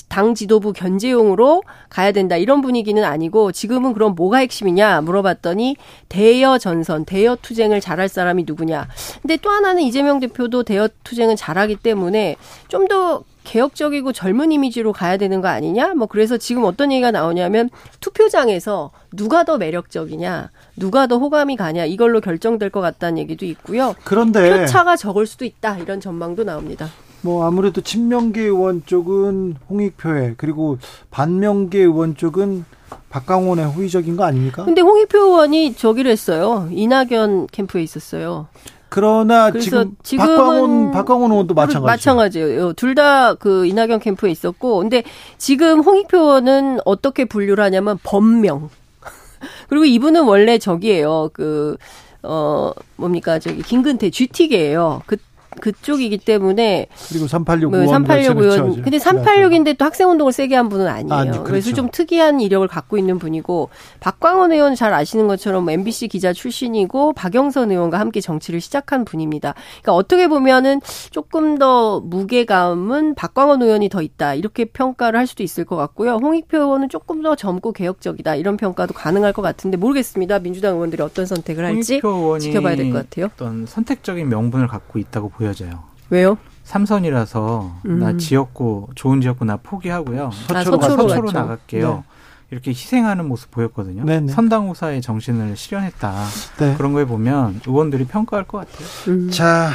당 0.10 0.36
지도부 0.36 0.74
견제용으로 0.74 1.64
가야 1.96 2.12
된다 2.12 2.36
이런 2.36 2.60
분위기는 2.60 3.02
아니고 3.02 3.54
지금은 3.54 3.94
그럼 3.94 4.16
뭐가 4.16 4.40
핵심이냐 4.40 5.00
물어봤더니 5.00 5.78
대여 6.10 6.58
전선, 6.58 7.06
대여 7.06 7.38
투쟁을 7.42 7.80
잘할 7.80 8.10
사람이 8.10 8.44
누구냐. 8.46 8.90
근데 9.22 9.38
또 9.38 9.50
하나는 9.50 9.82
이재명 9.82 10.20
대표도 10.20 10.64
대여 10.64 10.90
투쟁은 11.06 11.38
잘하기 11.38 11.78
때문에 11.78 12.36
좀더 12.68 13.24
개혁적이고 13.46 14.12
젊은 14.12 14.52
이미지로 14.52 14.92
가야 14.92 15.16
되는 15.16 15.40
거 15.40 15.48
아니냐? 15.48 15.94
뭐 15.94 16.08
그래서 16.08 16.38
지금 16.38 16.66
어떤 16.66 16.92
얘기가 16.92 17.12
나오냐면 17.12 17.70
투표장에서 18.02 18.92
누가 19.14 19.46
더 19.46 19.58
매력적이냐, 19.58 20.50
누가 20.76 21.08
더 21.08 21.18
호감이 21.18 21.56
가냐 21.56 21.86
이걸로 21.86 22.20
결정될 22.20 22.72
것 22.72 22.82
같다는 22.82 23.20
얘기도 23.20 23.46
있고요. 23.46 23.96
그런데 24.04 24.50
표차가 24.50 24.98
적을 24.98 25.26
수도 25.28 25.46
있다 25.46 25.78
이런 25.78 26.02
전망도 26.02 26.44
나옵니다. 26.44 26.90
뭐 27.26 27.44
아무래도 27.46 27.82
친명계 27.82 28.42
의원 28.42 28.84
쪽은 28.86 29.56
홍익표에 29.68 30.36
그리고 30.38 30.78
반명계 31.10 31.80
의원 31.80 32.16
쪽은 32.16 32.66
박강원의 33.10 33.66
호의적인 33.66 34.16
거 34.16 34.26
아닙니까? 34.26 34.64
근데 34.64 34.82
홍익표 34.82 35.18
의원이 35.18 35.74
저기를 35.74 36.12
했어요. 36.12 36.70
이낙연 36.72 37.48
캠프에 37.52 37.82
있었어요. 37.82 38.48
그러나 38.90 39.50
지금 39.52 39.96
박광원 40.16 40.92
박광원 40.92 41.32
의원도 41.32 41.56
마찬가지죠. 41.56 41.82
마찬가지예요. 41.86 42.74
둘 42.74 42.94
다 42.94 43.34
그 43.40 43.66
이낙연 43.66 44.00
캠프에 44.02 44.30
있었고, 44.30 44.78
근데 44.78 45.04
지금 45.40 45.80
홍익표 45.82 46.18
의원은 46.18 46.80
어떻게 46.86 47.26
분류를 47.26 47.64
하냐면 47.64 47.98
범명. 48.04 48.70
그리고 49.68 49.86
이분은 49.86 50.24
원래 50.26 50.60
저기예요. 50.60 51.32
그 51.34 51.76
어 52.28 52.72
뭡니까 52.96 53.38
저기 53.38 53.62
김근태 53.62 54.10
GT계예요. 54.10 55.04
그 55.06 55.18
그쪽이기 55.60 56.20
때문에 56.20 56.88
그리고 57.10 57.28
386 57.28 57.72
뭐, 57.72 57.80
의원 57.80 58.06
386 58.06 58.42
의원 58.42 58.82
근데 58.82 58.98
386인데 58.98 59.78
또 59.78 59.86
학생 59.86 60.10
운동을 60.10 60.32
세게 60.34 60.56
한 60.56 60.70
분은 60.70 60.88
아니에요. 60.88 61.14
아니, 61.14 61.30
그렇죠. 61.32 61.44
그래서 61.44 61.74
좀 61.74 61.90
특이한 61.92 62.40
이력을 62.42 62.68
갖고 62.68 62.98
있는 62.98 63.20
분이고 63.20 63.70
박광원 64.00 64.52
의원 64.52 64.76
잘 64.76 64.94
아시는 64.94 65.28
것처럼 65.28 65.70
MBC 65.70 66.08
기자 66.08 66.34
출신이고 66.34 67.14
박영선 67.14 67.72
의원과 67.72 68.00
함께 68.00 68.22
정치를 68.22 68.62
시작한 68.62 69.06
분입니다. 69.06 69.54
그러니까 69.82 69.94
어떻게 69.94 70.28
보면은 70.28 70.82
조금 71.12 71.58
더 71.58 72.00
무게감은 72.02 73.16
박광원 73.16 73.62
의원이 73.62 73.90
더 73.90 74.02
있다 74.02 74.34
이렇게 74.36 74.66
평가를 74.66 75.20
할 75.20 75.28
수도 75.28 75.44
있을 75.44 75.66
것 75.66 75.76
같고요. 75.76 76.16
홍익표 76.22 76.58
의원은 76.58 76.90
조금 76.90 77.22
더 77.24 77.36
젊고 77.36 77.72
개혁적이다 77.74 78.36
이런 78.36 78.58
평가도 78.58 78.94
가능할 78.94 79.34
것 79.34 79.42
같은데 79.42 79.78
모르겠습니다. 79.78 80.40
민주당 80.40 80.76
의원들이 80.76 81.02
어떤 81.02 81.26
선택을 81.26 81.66
할지 81.66 82.02
지켜봐야 82.40 82.76
될 82.76 82.86
것 82.92 83.10
같아요. 83.10 83.26
어떤 83.34 83.66
선택적인 83.66 84.30
명분을 84.30 84.68
갖고 84.68 85.00
있다고 85.00 85.30
보여 85.30 85.45
져요. 85.54 85.84
왜요? 86.10 86.38
삼선이라서 86.64 87.72
음. 87.86 88.00
나 88.00 88.18
지역구 88.18 88.88
좋은 88.96 89.22
지역구 89.22 89.46
나 89.46 89.58
포기하고요. 89.58 90.32
서초로, 90.48 90.78
아, 90.78 90.82
서초로, 90.82 91.10
서초로 91.10 91.32
나갈게요. 91.32 91.94
네. 91.96 92.04
이렇게 92.52 92.72
희생하는 92.72 93.28
모습 93.28 93.52
보였거든요. 93.52 94.04
네네. 94.06 94.32
선당후사의 94.32 95.02
정신을 95.02 95.58
실현했다. 95.58 96.14
네. 96.60 96.74
그런 96.78 96.94
거에 96.94 97.06
보면 97.06 97.62
의원들이 97.68 98.06
평가할 98.06 98.46
것 98.46 98.60
같아요. 98.60 98.88
음. 99.10 99.30
자, 99.32 99.72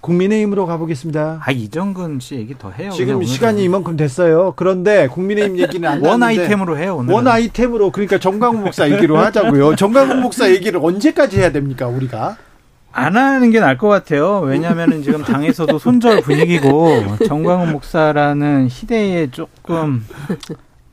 국민의힘으로 0.00 0.66
가보겠습니다. 0.66 1.40
아 1.44 1.50
이정근 1.50 2.20
씨 2.20 2.36
얘기 2.36 2.56
더 2.56 2.70
해요. 2.70 2.90
지금 2.92 3.22
시간이 3.24 3.62
이만큼 3.64 3.96
됐어요. 3.96 4.52
그런데 4.56 5.08
국민의힘 5.08 5.58
얘기는 5.58 5.88
안 5.88 6.00
원 6.04 6.22
아이템으로 6.22 6.78
해요. 6.78 6.96
오늘은. 6.96 7.14
원 7.14 7.26
아이템으로 7.26 7.90
그러니까 7.90 8.18
정강훈 8.18 8.62
목사 8.62 8.88
얘기로 8.90 9.16
하자고요. 9.18 9.74
정강훈 9.76 10.20
목사 10.22 10.48
얘기를 10.50 10.78
언제까지 10.82 11.38
해야 11.38 11.50
됩니까 11.50 11.86
우리가? 11.88 12.36
안 12.92 13.16
하는 13.16 13.50
게 13.50 13.60
나을 13.60 13.76
것 13.76 13.88
같아요. 13.88 14.40
왜냐하면 14.40 15.02
지금 15.02 15.22
당에서도 15.22 15.78
손절 15.78 16.22
분위기고 16.22 17.18
정광훈 17.26 17.72
목사라는 17.72 18.68
희대에 18.70 19.30
조금 19.30 20.04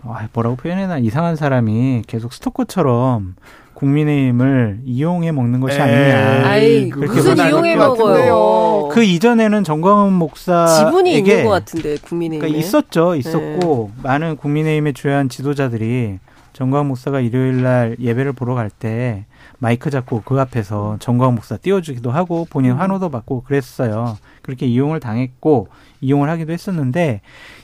아, 0.06 0.28
뭐라고 0.34 0.58
표현해나 0.58 0.98
이상한 0.98 1.36
사람이 1.38 2.04
계속 2.08 2.34
스토커처럼 2.34 3.36
국민의힘을 3.74 4.80
이용해 4.86 5.32
먹는 5.32 5.60
것이 5.60 5.80
아니냐. 5.80 6.46
아이, 6.46 6.90
그렇게 6.90 7.16
무슨 7.16 7.38
이용해 7.38 7.76
먹어요. 7.76 8.90
그 8.92 9.04
이전에는 9.04 9.64
정광훈 9.64 10.14
목사 10.14 10.68
지분이 10.68 11.18
있는 11.18 11.44
것 11.46 11.50
같은데 11.50 11.98
국민의힘 12.02 12.40
그러니까 12.40 12.60
있었죠, 12.60 13.16
있었고 13.16 13.92
네. 13.96 14.02
많은 14.04 14.38
국민의힘의 14.38 14.94
주요한 14.94 15.30
지도자들이 15.30 16.20
정광훈 16.54 16.88
목사가 16.88 17.20
일요일 17.20 17.64
날 17.64 17.96
예배를 18.00 18.34
보러 18.34 18.56
갈 18.56 18.70
때 18.70 19.26
마이크 19.64 19.90
잡고 19.90 20.24
그 20.26 20.42
앞에서 20.42 20.98
정광 21.00 21.36
목사 21.36 21.56
띄워주기도 21.56 22.12
하고 22.12 22.46
본인 22.50 22.72
음. 22.72 22.80
환호도 22.80 23.08
받고 23.08 23.44
그랬어요. 23.44 24.18
그렇게 24.42 24.66
이용을 24.66 25.00
당했고 25.00 25.70
이용을 26.02 26.30
하기도 26.30 26.52
했었는데 26.52 27.22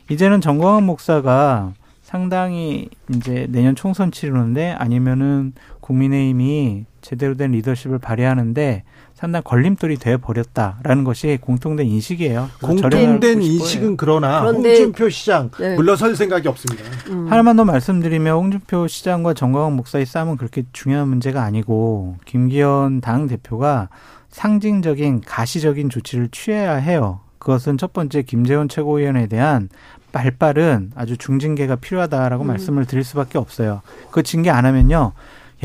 이제는 0.09 0.39
정광훈 0.39 0.85
목사가 0.85 1.73
상당히 2.01 2.87
이제 3.13 3.47
내년 3.49 3.75
총선 3.75 4.13
치르는데 4.13 4.71
아니면은 4.71 5.51
국민의힘이 5.81 6.85
제대로 7.01 7.35
된 7.35 7.51
리더십을 7.51 7.99
발휘하는데 7.99 8.83
상당 9.19 9.43
걸림돌이 9.43 9.97
돼 9.97 10.15
버렸다라는 10.15 11.03
것이 11.03 11.37
공통된 11.41 11.85
인식이에요. 11.87 12.49
공통된 12.61 13.41
인식은 13.41 13.97
그러나 13.97 14.43
홍준표 14.43 15.09
시장 15.09 15.51
네. 15.59 15.75
물러설 15.75 16.15
생각이 16.15 16.47
없습니다. 16.47 16.85
음. 17.09 17.29
하나만 17.29 17.57
더 17.57 17.65
말씀드리면 17.65 18.33
홍준표 18.33 18.87
시장과 18.87 19.33
정광훈 19.33 19.73
목사의 19.73 20.05
싸움은 20.05 20.37
그렇게 20.37 20.63
중요한 20.71 21.09
문제가 21.09 21.43
아니고 21.43 22.15
김기현 22.23 23.01
당 23.01 23.27
대표가 23.27 23.89
상징적인 24.29 25.23
가시적인 25.25 25.89
조치를 25.89 26.29
취해야 26.31 26.75
해요. 26.75 27.19
그것은 27.39 27.77
첫 27.77 27.91
번째 27.91 28.21
김재원 28.21 28.69
최고위원에 28.69 29.27
대한 29.27 29.67
빨빠른 30.13 30.93
아주 30.95 31.17
중징계가 31.17 31.75
필요하다라고 31.75 32.45
음. 32.45 32.47
말씀을 32.47 32.85
드릴 32.85 33.03
수밖에 33.03 33.37
없어요. 33.37 33.81
그 34.11 34.23
징계 34.23 34.49
안 34.49 34.65
하면요. 34.65 35.11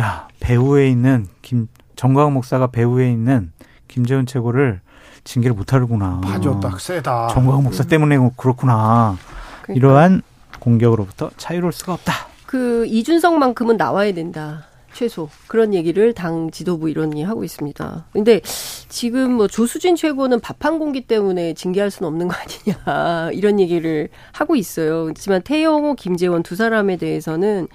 야, 0.00 0.26
배후에 0.40 0.88
있는 0.88 1.28
김 1.40 1.68
정광훈 1.96 2.33
목사가 2.35 2.66
배후에 2.68 3.11
있는 3.11 3.52
김재훈 3.88 4.26
최고를 4.26 4.80
징계를 5.24 5.54
못하는구나. 5.57 6.20
맞아, 6.22 6.59
딱 6.61 6.80
세다. 6.80 7.28
정광훈 7.28 7.64
목사 7.64 7.85
때문에 7.85 8.16
그렇구나. 8.37 9.16
그러니까. 9.62 9.74
이러한 9.74 10.22
공격으로부터 10.61 11.30
자유로울 11.37 11.72
수가 11.72 11.94
없다. 11.94 12.12
그 12.46 12.87
이준석만큼은 12.87 13.76
나와야 13.76 14.12
된다. 14.12 14.64
최소 14.92 15.28
그런 15.48 15.74
얘기를 15.74 16.12
당 16.12 16.52
지도부 16.52 16.88
이론이 16.88 17.24
하고 17.24 17.42
있습니다. 17.42 18.04
근데 18.12 18.40
지금 18.44 19.33
뭐 19.33 19.48
조수진 19.48 19.96
최고는 19.96 20.38
밥 20.40 20.59
한 20.64 20.78
공기 20.78 21.00
때문에 21.00 21.52
징계할 21.54 21.90
수는 21.90 22.07
없는 22.09 22.28
거 22.28 22.35
아니냐 22.35 23.30
이런 23.35 23.59
얘기를 23.59 24.09
하고 24.33 24.54
있어요. 24.57 25.04
그렇지만 25.04 25.42
태영호, 25.42 25.94
김재원 25.94 26.42
두 26.44 26.54
사람에 26.54 26.96
대해서는 26.96 27.66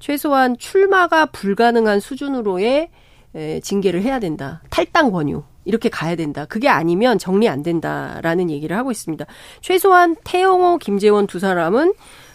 최소한 0.00 0.56
출마가 0.58 1.26
불가능한 1.26 2.00
수준으로의 2.00 2.90
에, 3.36 3.60
징계를 3.60 4.02
해야 4.02 4.18
된다. 4.18 4.62
탈당 4.70 5.10
권유. 5.10 5.42
이렇게 5.64 5.88
가야 5.88 6.16
된다. 6.16 6.46
그게 6.46 6.68
아니면 6.68 7.18
정리 7.18 7.48
안 7.48 7.62
된다라는 7.62 8.50
얘기를 8.50 8.76
하고 8.76 8.90
있습니다. 8.90 9.26
최소한 9.60 10.16
태영호, 10.24 10.78
김재원 10.78 11.26
두 11.26 11.38
사람은 11.38 11.92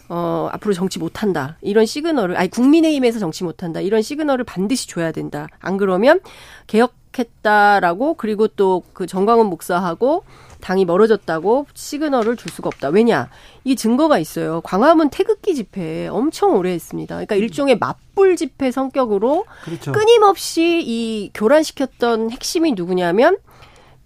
어, 0.10 0.50
앞으로 0.52 0.74
정치 0.74 1.00
못한다. 1.00 1.58
이런 1.62 1.86
시그널을, 1.86 2.36
아니, 2.36 2.50
국민의힘에서 2.50 3.18
정치 3.20 3.46
못한다. 3.46 3.80
이런 3.80 4.02
시그널을 4.02 4.44
반드시 4.44 4.88
줘야 4.90 5.14
된다. 5.14 5.48
안 5.60 5.78
그러면 5.78 6.20
개혁 6.68 7.01
했다라고, 7.20 8.16
그리고 8.16 8.48
또 8.48 8.84
그 8.94 9.08
정광훈 9.08 9.48
목사하고 9.48 10.24
당이 10.62 10.86
멀어졌다고 10.86 11.66
시그널을 11.74 12.36
줄 12.38 12.52
수가 12.52 12.68
없다. 12.68 12.90
왜냐? 12.90 13.30
이 13.64 13.76
증거가 13.76 14.20
있어요. 14.20 14.62
광화문 14.62 15.10
태극기 15.10 15.56
집회 15.56 16.08
엄청 16.08 16.56
오래 16.56 16.72
했습니다. 16.72 17.16
그러니까 17.16 17.36
일종의 17.36 17.80
맞불 17.80 18.36
집회 18.36 18.72
성격으로 18.72 19.46
그렇죠. 19.66 19.92
끊임없이 19.92 20.84
이 20.86 21.32
교란시켰던 21.34 22.32
핵심이 22.32 22.74
누구냐면 22.74 23.38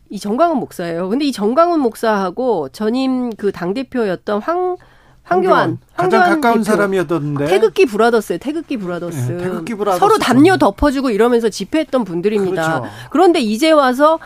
이 0.09 0.19
정광훈 0.19 0.57
목사예요. 0.57 1.09
근데 1.09 1.25
이 1.25 1.31
정광훈 1.31 1.79
목사하고 1.81 2.69
전임 2.69 3.31
그 3.31 3.51
당대표였던 3.51 4.41
황 4.41 4.77
황교안, 5.25 5.79
가장 5.97 6.21
가까운 6.21 6.59
대표. 6.59 6.63
사람이었던데 6.63 7.45
태극기 7.47 7.87
브라더스에 7.87 8.37
태극기 8.37 8.77
브라더스. 8.77 9.31
네, 9.31 9.37
태극기 9.37 9.73
브라더스 9.73 9.99
서로 9.99 10.17
담요 10.19 10.57
덮어주고 10.57 11.09
이러면서 11.09 11.49
집회했던 11.49 12.03
분들입니다. 12.05 12.79
그렇죠. 12.79 12.95
그런데 13.09 13.39
이제 13.39 13.71
와서 13.71 14.19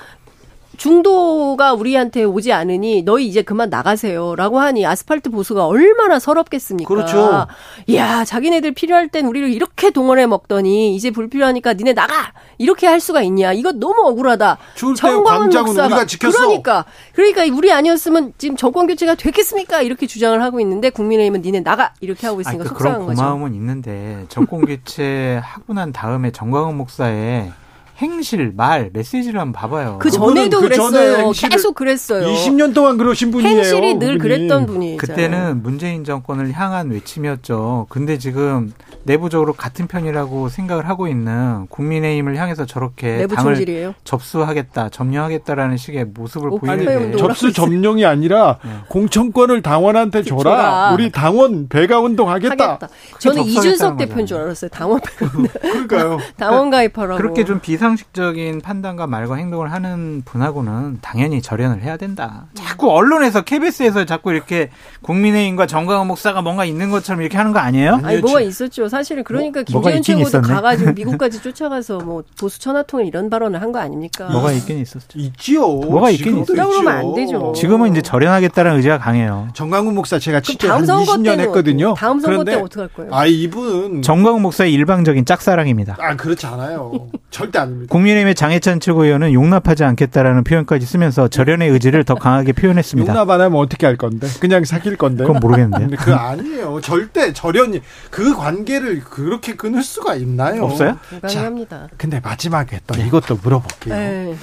중도가 0.80 1.74
우리한테 1.74 2.24
오지 2.24 2.54
않으니 2.54 3.04
너희 3.04 3.28
이제 3.28 3.42
그만 3.42 3.70
나가세요라고 3.70 4.60
하니 4.60 4.86
아스팔트 4.86 5.30
보수가 5.30 5.68
얼마나 5.68 6.20
서럽겠습니까? 6.20 6.88
그렇죠. 6.88 7.48
야, 7.94 8.24
자기네들 8.24 8.72
필요할 8.72 9.10
땐 9.10 9.26
우리를 9.26 9.50
이렇게 9.50 9.90
동원해 9.92 10.26
먹더니 10.26 10.96
이제 10.96 11.12
불필요하니까 11.12 11.74
니네 11.74 11.94
나가 11.94 12.32
이렇게 12.58 12.88
할 12.88 13.02
수가 13.02 13.22
있냐? 13.24 13.52
이거 13.52 13.74
너무 13.74 14.08
억울하다. 14.08 14.58
정광훈 14.96 15.50
목사가 15.50 15.88
우리가 15.88 16.06
지켰어. 16.06 16.38
그러니까 16.38 16.86
그러니까 17.14 17.44
우리 17.54 17.74
아니었으면 17.74 18.34
지금 18.38 18.56
정권 18.56 18.88
교체가 18.88 19.16
됐겠습니까? 19.16 19.82
이렇게 19.82 20.08
주장을 20.08 20.42
하고 20.42 20.62
있는데 20.62 20.92
국민의힘은 20.92 21.42
니네 21.42 21.60
나가 21.60 21.94
이렇게 22.00 22.26
하고 22.26 22.40
있으니까 22.40 22.62
아니, 22.62 22.70
그 22.70 22.76
속상한 22.76 23.02
그런 23.02 23.16
고마움은 23.18 23.54
있는데 23.54 24.26
정권 24.30 24.66
교체 24.66 25.42
하고 25.44 25.74
난 25.74 25.92
다음에 25.92 26.32
정광훈 26.32 26.78
목사의 26.78 27.52
행실, 28.00 28.54
말, 28.56 28.90
메시지를 28.94 29.40
한번 29.40 29.52
봐봐요. 29.54 30.00
그 30.00 30.10
전에도 30.10 30.62
그 30.62 30.70
그랬어요. 30.70 31.32
계속 31.32 31.76
그랬어요. 31.76 32.26
20년 32.28 32.74
동안 32.74 32.98
그러신 32.98 33.32
분이에요. 33.32 33.58
행실이 33.58 33.96
늘 33.96 34.18
그분이. 34.18 34.20
그랬던 34.20 34.66
분이에요. 34.66 34.98
그때는 34.98 35.62
문재인 35.62 36.04
정권을 36.06 36.54
향한 36.54 36.92
외침이었죠. 36.92 37.88
근데 37.90 38.18
지금 38.18 38.74
내부적으로 39.10 39.54
같은 39.54 39.88
편이라고 39.88 40.50
생각을 40.50 40.88
하고 40.88 41.08
있는 41.08 41.66
국민의힘을 41.68 42.38
향해서 42.38 42.66
저렇게 42.66 43.26
당을 43.26 43.56
총질이에요? 43.56 43.96
접수하겠다, 44.04 44.90
점령하겠다라는 44.90 45.78
식의 45.78 46.06
모습을 46.06 46.52
보이는데 46.52 47.18
접수 47.18 47.52
점령이 47.52 48.06
아니라 48.06 48.60
네. 48.64 48.72
공천권을 48.88 49.64
당원한테 49.64 50.22
줘라. 50.22 50.44
줘라. 50.44 50.92
우리 50.94 51.12
당원 51.12 51.68
배가 51.70 52.00
운동하겠다. 52.00 52.52
하겠다. 52.52 52.88
저는 53.18 53.44
이준석 53.44 53.98
대표인 53.98 54.28
줄 54.28 54.38
알았어요. 54.38 54.70
당원 54.70 55.00
그러니까요. 55.60 56.20
당원 56.38 56.70
가입하라고. 56.70 57.18
그렇게 57.18 57.44
좀 57.46 57.60
비상 57.60 57.90
상식적인 57.90 58.62
판단과 58.62 59.08
말과 59.08 59.36
행동을 59.36 59.72
하는 59.72 60.22
분하고는 60.24 61.00
당연히 61.02 61.42
절연을 61.42 61.82
해야 61.82 61.98
된다. 61.98 62.46
자꾸 62.54 62.92
언론에서 62.92 63.42
KBS에서 63.42 64.06
자꾸 64.06 64.32
이렇게 64.32 64.70
국민의힘과 65.02 65.66
정강훈 65.66 66.08
목사가 66.08 66.42
뭔가 66.44 66.66
있는 66.66 66.92
것처럼 66.92 67.22
이렇게 67.22 67.38
하는 67.38 67.52
거 67.52 67.60
아니에요? 67.60 68.00
아니 68.04 68.20
뭐가 68.20 68.42
있었죠. 68.42 68.88
사실은 69.00 69.24
그러니까 69.24 69.64
뭐, 69.72 69.82
김재현 69.82 70.02
최고도 70.04 70.42
가가지고 70.42 70.92
미국까지 71.00 71.42
쫓아가서 71.42 72.00
뭐 72.00 72.22
보수 72.38 72.60
천하통일 72.60 73.08
이런 73.08 73.30
발언을 73.30 73.62
한 73.62 73.70
거 73.70 73.78
아닙니까? 73.80 74.28
뭐가 74.32 74.52
있긴 74.54 74.80
있었죠. 74.80 75.20
있지요. 75.20 75.62
뭐가 75.68 76.10
있긴 76.10 76.40
있죠. 76.40 76.54
그러면 76.54 76.88
안 76.88 77.14
되죠. 77.14 77.54
지금은 77.56 77.92
이제 77.92 78.02
절연하겠다는 78.02 78.76
의지가 78.78 78.98
강해요. 78.98 79.48
정강훈 79.54 79.94
목사 79.94 80.18
제가 80.18 80.42
진짜 80.42 80.74
한 80.74 80.84
20년 80.84 81.40
했거든요. 81.40 81.94
다음 81.96 82.20
선거 82.20 82.44
때 82.44 82.56
어떻게 82.56 82.80
할 82.82 82.90
거예요? 82.90 83.14
아 83.14 83.28
이분 83.28 84.02
정강훈 84.02 84.42
목사의 84.42 84.74
일방적인 84.74 85.26
짝사랑입니다. 85.26 85.98
아 86.00 86.16
그렇지 86.16 86.48
않아요. 86.48 87.10
절대 87.30 87.60
아닙니다. 87.60 87.92
국민의힘의 87.92 88.34
장해찬 88.34 88.80
최고위원은 88.80 89.34
용납하지 89.34 89.84
않겠다라는 89.84 90.44
표현까지 90.44 90.88
쓰면서 90.88 91.28
절연의 91.28 91.70
의지를 91.70 92.04
더 92.06 92.16
강하게 92.16 92.54
표현했습니다. 92.54 93.14
용납 93.14 93.30
안 93.30 93.40
하면 93.42 93.60
어떻게 93.60 93.86
할 93.86 93.98
건데? 93.98 94.28
그냥 94.42 94.66
사귈 94.66 94.98
건데? 94.98 95.26
그건 95.26 95.40
모르겠는데. 95.40 95.96
그 95.98 96.12
아니에요. 96.12 96.82
절대 96.82 97.32
절연이 97.34 97.82
그 98.10 98.36
관계를 98.36 98.89
그렇게 98.98 99.56
끊을 99.56 99.84
수가 99.84 100.16
있나요? 100.16 100.66
없어요? 100.66 100.98
불가능합니다. 101.10 101.90
근데 101.98 102.20
마지막에 102.20 102.80
또 102.88 102.96
네. 102.96 103.08
이것도 103.08 103.40
물어볼게요. 103.44 103.96
네. 103.96 104.36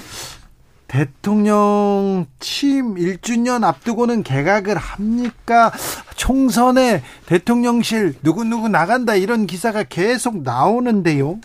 대통령 0.88 2.26
취임 2.38 2.94
1주년 2.94 3.64
앞두고는 3.64 4.22
개각을 4.22 4.76
합니까? 4.76 5.72
총선에 6.14 7.02
대통령실 7.26 8.14
누구누구 8.22 8.68
나간다 8.68 9.16
이런 9.16 9.46
기사가 9.46 9.82
계속 9.82 10.42
나오는데요. 10.42 11.38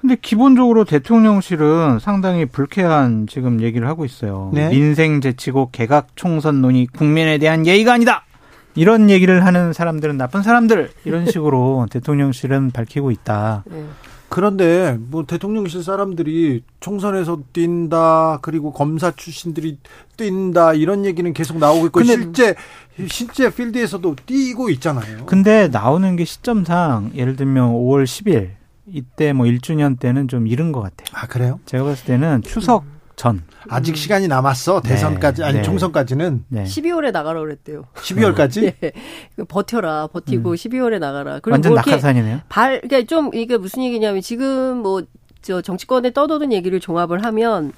근데 0.00 0.16
기본적으로 0.20 0.84
대통령실은 0.84 2.00
상당히 2.00 2.44
불쾌한 2.44 3.28
지금 3.28 3.62
얘기를 3.62 3.86
하고 3.86 4.04
있어요. 4.04 4.50
네? 4.52 4.68
민생 4.68 5.20
제치고 5.20 5.70
개각 5.70 6.08
총선 6.16 6.60
논의 6.60 6.86
국민에 6.86 7.38
대한 7.38 7.66
예의가 7.66 7.94
아니다. 7.94 8.24
이런 8.74 9.10
얘기를 9.10 9.44
하는 9.44 9.72
사람들은 9.72 10.16
나쁜 10.16 10.42
사람들 10.42 10.90
이런 11.04 11.26
식으로 11.26 11.86
대통령실은 11.90 12.70
밝히고 12.70 13.10
있다. 13.10 13.64
네. 13.66 13.84
그런데 14.32 14.96
뭐 14.98 15.26
대통령실 15.26 15.82
사람들이 15.82 16.62
총선에서 16.80 17.42
뛴다 17.52 18.38
그리고 18.40 18.72
검사 18.72 19.10
출신들이 19.10 19.78
뛴다 20.16 20.72
이런 20.72 21.04
얘기는 21.04 21.30
계속 21.34 21.58
나오고 21.58 21.86
있고 21.88 22.02
실제 22.02 22.54
실제 23.08 23.54
필드에서도 23.54 24.16
뛰고 24.24 24.70
있잖아요. 24.70 25.26
근데 25.26 25.68
나오는 25.68 26.16
게 26.16 26.24
시점상 26.24 27.10
예를 27.14 27.36
들면 27.36 27.74
5월 27.74 28.04
10일 28.04 28.52
이때 28.86 29.34
뭐 29.34 29.44
1주년 29.44 29.98
때는 29.98 30.28
좀 30.28 30.46
이른 30.46 30.72
것 30.72 30.80
같아요. 30.80 31.08
아 31.12 31.26
그래요? 31.26 31.60
제가 31.66 31.84
봤을 31.84 32.06
때는 32.06 32.40
추석 32.40 32.84
전 33.22 33.40
아직 33.68 33.96
시간이 33.96 34.26
남았어 34.26 34.80
네. 34.80 34.88
대선까지 34.88 35.44
아니 35.44 35.58
네. 35.58 35.62
총선까지는 35.62 36.44
네. 36.48 36.64
12월에 36.64 37.12
나가라 37.12 37.38
그랬대요. 37.38 37.84
12월까지? 37.94 38.74
네. 38.80 38.92
버텨라 39.46 40.08
버티고 40.08 40.50
음. 40.50 40.54
12월에 40.56 40.98
나가라. 40.98 41.38
그리고 41.38 41.54
완전 41.54 41.70
뭐 41.70 41.76
낙하산이네요. 41.76 42.40
발 42.48 42.80
그러니까 42.80 43.06
좀 43.06 43.30
이게 43.32 43.56
무슨 43.56 43.84
얘기냐면 43.84 44.20
지금 44.20 44.78
뭐 44.78 45.02
저 45.42 45.60
정치권에 45.60 46.12
떠도는 46.12 46.52
얘기를 46.52 46.80
종합을 46.80 47.24
하면 47.24 47.72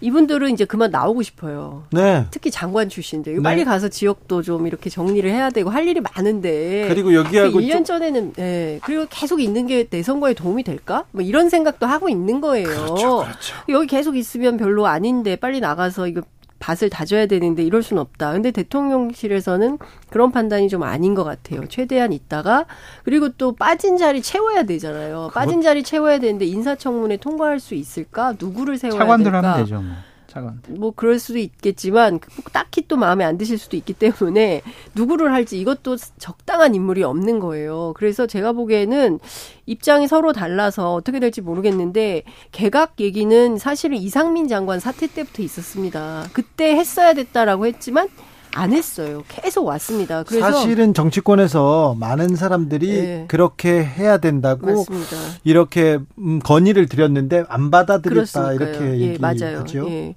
이분들은 0.00 0.50
이제 0.52 0.64
그만 0.64 0.90
나오고 0.90 1.22
싶어요. 1.22 1.84
네. 1.90 2.26
특히 2.30 2.50
장관 2.50 2.88
출신들. 2.88 3.34
네. 3.36 3.42
빨리 3.42 3.64
가서 3.64 3.88
지역도 3.88 4.42
좀 4.42 4.66
이렇게 4.66 4.90
정리를 4.90 5.28
해야 5.30 5.50
되고 5.50 5.70
할 5.70 5.88
일이 5.88 6.00
많은데. 6.00 6.86
그리고 6.88 7.14
여기하고 7.14 7.60
1년 7.60 7.84
전에는 7.84 8.32
네. 8.34 8.78
그리고 8.84 9.06
계속 9.10 9.40
있는 9.40 9.66
게 9.66 9.88
내 9.90 10.02
선거에 10.02 10.34
도움이 10.34 10.64
될까? 10.64 11.04
뭐 11.12 11.22
이런 11.22 11.48
생각도 11.48 11.86
하고 11.86 12.08
있는 12.08 12.40
거예요. 12.40 12.66
그렇죠. 12.68 13.18
그렇죠. 13.24 13.54
여기 13.70 13.86
계속 13.86 14.16
있으면 14.16 14.56
별로 14.58 14.86
아닌데 14.86 15.36
빨리 15.36 15.60
나가서 15.60 16.08
이거 16.08 16.22
밭을 16.58 16.90
다져야 16.90 17.26
되는데 17.26 17.62
이럴 17.62 17.82
수는 17.82 18.00
없다. 18.00 18.32
근데 18.32 18.50
대통령실에서는 18.50 19.78
그런 20.10 20.32
판단이 20.32 20.68
좀 20.68 20.82
아닌 20.82 21.14
것 21.14 21.24
같아요. 21.24 21.66
최대한 21.68 22.12
있다가 22.12 22.66
그리고 23.04 23.28
또 23.30 23.54
빠진 23.54 23.96
자리 23.96 24.22
채워야 24.22 24.64
되잖아요. 24.64 25.30
빠진 25.34 25.62
자리 25.62 25.82
채워야 25.82 26.18
되는데 26.18 26.46
인사청문회 26.46 27.18
통과할 27.18 27.60
수 27.60 27.74
있을까? 27.74 28.34
누구를 28.38 28.78
세워야 28.78 28.98
차관들 28.98 29.30
될까? 29.30 29.52
하면 29.52 29.64
되죠. 29.64 29.82
뭐. 30.28 30.34
차관. 30.34 30.62
뭐 30.68 30.92
그럴 30.94 31.18
수도 31.18 31.38
있겠지만 31.38 32.20
딱히 32.52 32.86
또 32.86 32.96
마음에 32.96 33.24
안 33.24 33.38
드실 33.38 33.58
수도 33.58 33.76
있기 33.76 33.94
때문에 33.94 34.62
누구를 34.94 35.32
할지 35.32 35.58
이것도 35.58 35.96
적당한 36.18 36.74
인물이 36.74 37.02
없는 37.02 37.40
거예요. 37.40 37.94
그래서 37.96 38.26
제가 38.26 38.52
보기에는 38.52 39.18
입장이 39.66 40.06
서로 40.06 40.32
달라서 40.32 40.94
어떻게 40.94 41.18
될지 41.20 41.40
모르겠는데 41.40 42.22
개각 42.52 43.00
얘기는 43.00 43.58
사실은 43.58 43.96
이상민 43.96 44.48
장관 44.48 44.80
사태 44.80 45.06
때부터 45.06 45.42
있었습니다. 45.42 46.26
그때 46.32 46.76
했어야 46.76 47.14
됐다라고 47.14 47.66
했지만 47.66 48.08
안 48.54 48.72
했어요. 48.72 49.22
계속 49.28 49.66
왔습니다. 49.66 50.22
그래서 50.24 50.50
사실은 50.50 50.94
정치권에서 50.94 51.96
많은 51.98 52.36
사람들이 52.36 53.02
네. 53.02 53.24
그렇게 53.28 53.84
해야 53.84 54.18
된다고 54.18 54.66
맞습니다. 54.66 55.16
이렇게 55.44 55.98
음, 56.18 56.38
건의를 56.40 56.88
드렸는데 56.88 57.44
안 57.48 57.70
받아들였다 57.70 58.52
이렇게 58.54 58.80
예, 58.98 59.00
얘기하죠. 59.12 59.88
예. 59.90 60.14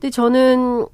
근데 0.00 0.10
저는 0.10 0.86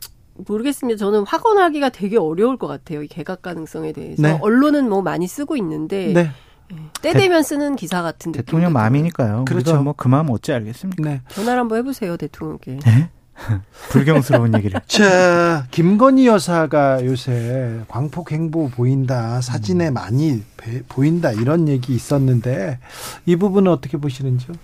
모르겠습니다. 0.46 0.98
저는 0.98 1.24
확언하기가 1.26 1.90
되게 1.90 2.16
어려울 2.18 2.56
것 2.56 2.66
같아요. 2.66 3.02
이 3.02 3.08
개각 3.08 3.42
가능성에 3.42 3.92
대해서 3.92 4.22
네. 4.22 4.38
언론은 4.40 4.88
뭐 4.88 5.02
많이 5.02 5.26
쓰고 5.26 5.56
있는데 5.56 6.12
네. 6.12 6.30
예, 6.72 6.76
때 7.02 7.12
되면 7.12 7.42
쓰는 7.42 7.76
기사 7.76 8.00
같은 8.02 8.30
대통령 8.32 8.72
마음이니까요. 8.72 9.44
그렇죠. 9.46 9.82
뭐 9.82 9.92
그 9.96 10.08
마음 10.08 10.30
어찌 10.30 10.52
알겠습니까? 10.52 11.02
네. 11.02 11.20
전화를 11.28 11.60
한번 11.60 11.78
해보세요, 11.78 12.16
대통령께. 12.16 12.78
네? 12.84 13.10
불경스러운 13.90 14.54
얘기를. 14.54 14.80
자, 14.86 15.66
김건희 15.70 16.26
여사가 16.26 17.04
요새 17.04 17.80
광폭 17.88 18.32
행보 18.32 18.68
보인다, 18.68 19.40
사진에 19.40 19.88
음. 19.88 19.94
많이 19.94 20.42
보인다 20.88 21.32
이런 21.32 21.68
얘기 21.68 21.94
있었는데 21.94 22.78
이 23.26 23.36
부분은 23.36 23.70
어떻게 23.70 23.96
보시는지요? 23.96 24.54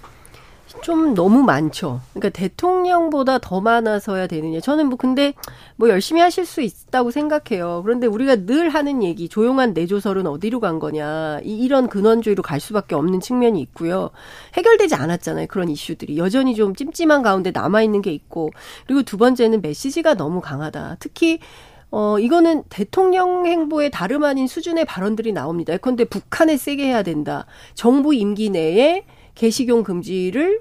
좀 0.82 1.14
너무 1.14 1.42
많죠. 1.42 2.00
그러니까 2.12 2.28
대통령보다 2.30 3.38
더 3.38 3.60
많아서야 3.60 4.26
되느냐. 4.26 4.60
저는 4.60 4.86
뭐 4.86 4.96
근데 4.96 5.34
뭐 5.76 5.88
열심히 5.88 6.20
하실 6.20 6.46
수 6.46 6.60
있다고 6.60 7.10
생각해요. 7.10 7.82
그런데 7.84 8.06
우리가 8.06 8.46
늘 8.46 8.68
하는 8.68 9.02
얘기, 9.02 9.28
조용한 9.28 9.72
내조설은 9.72 10.26
어디로 10.26 10.60
간 10.60 10.78
거냐. 10.78 11.40
이런 11.42 11.88
근원주의로 11.88 12.42
갈 12.42 12.60
수밖에 12.60 12.94
없는 12.94 13.20
측면이 13.20 13.60
있고요. 13.60 14.10
해결되지 14.54 14.94
않았잖아요. 14.94 15.46
그런 15.48 15.68
이슈들이. 15.68 16.18
여전히 16.18 16.54
좀 16.54 16.74
찜찜한 16.74 17.22
가운데 17.22 17.50
남아 17.50 17.82
있는 17.82 18.02
게 18.02 18.12
있고. 18.12 18.50
그리고 18.86 19.02
두 19.02 19.16
번째는 19.16 19.62
메시지가 19.62 20.14
너무 20.14 20.40
강하다. 20.40 20.96
특히 21.00 21.40
어, 21.90 22.18
이거는 22.18 22.64
대통령 22.68 23.46
행보에 23.46 23.90
다름 23.90 24.24
아닌 24.24 24.46
수준의 24.46 24.84
발언들이 24.84 25.32
나옵니다. 25.32 25.72
예컨대 25.72 26.04
북한에 26.04 26.56
세게 26.56 26.84
해야 26.84 27.02
된다. 27.02 27.46
정부 27.74 28.12
임기 28.12 28.50
내에 28.50 29.04
개식용 29.36 29.84
금지를 29.84 30.60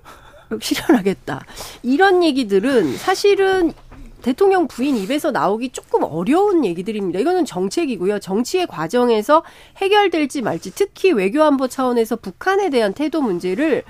실현하겠다. 0.61 1.43
이런 1.81 2.23
얘기들은 2.23 2.95
사실은 2.97 3.73
대통령 4.21 4.67
부인 4.67 4.95
입에서 4.97 5.29
나오기 5.29 5.69
조금 5.69 6.03
어려운 6.03 6.65
얘기들입니다. 6.65 7.19
이거는 7.19 7.45
정책이고요. 7.45 8.19
정치의 8.19 8.65
과정에서 8.65 9.43
해결될지 9.77 10.41
말지 10.41 10.73
특히 10.73 11.11
외교안보 11.11 11.67
차원에서 11.67 12.15
북한에 12.15 12.69
대한 12.69 12.93
태도 12.93 13.21
문제를 13.21 13.83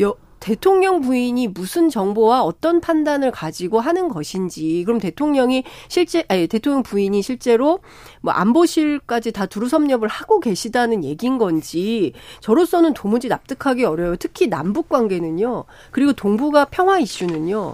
여, 0.00 0.16
대통령 0.40 1.00
부인이 1.00 1.48
무슨 1.48 1.88
정보와 1.88 2.42
어떤 2.42 2.80
판단을 2.80 3.30
가지고 3.30 3.80
하는 3.80 4.08
것인지 4.08 4.82
그럼 4.84 5.00
대통령이 5.00 5.64
실제 5.88 6.24
아니 6.28 6.46
대통령 6.46 6.82
부인이 6.82 7.20
실제로 7.22 7.80
뭐 8.20 8.32
안보실까지 8.32 9.32
다 9.32 9.46
두루 9.46 9.68
섭렵을 9.68 10.08
하고 10.08 10.40
계시다는 10.40 11.04
얘기인 11.04 11.38
건지 11.38 12.12
저로서는 12.40 12.94
도무지 12.94 13.28
납득하기 13.28 13.84
어려워요. 13.84 14.16
특히 14.16 14.48
남북 14.48 14.88
관계는요. 14.88 15.64
그리고 15.90 16.12
동북아 16.12 16.66
평화 16.66 16.98
이슈는요. 16.98 17.72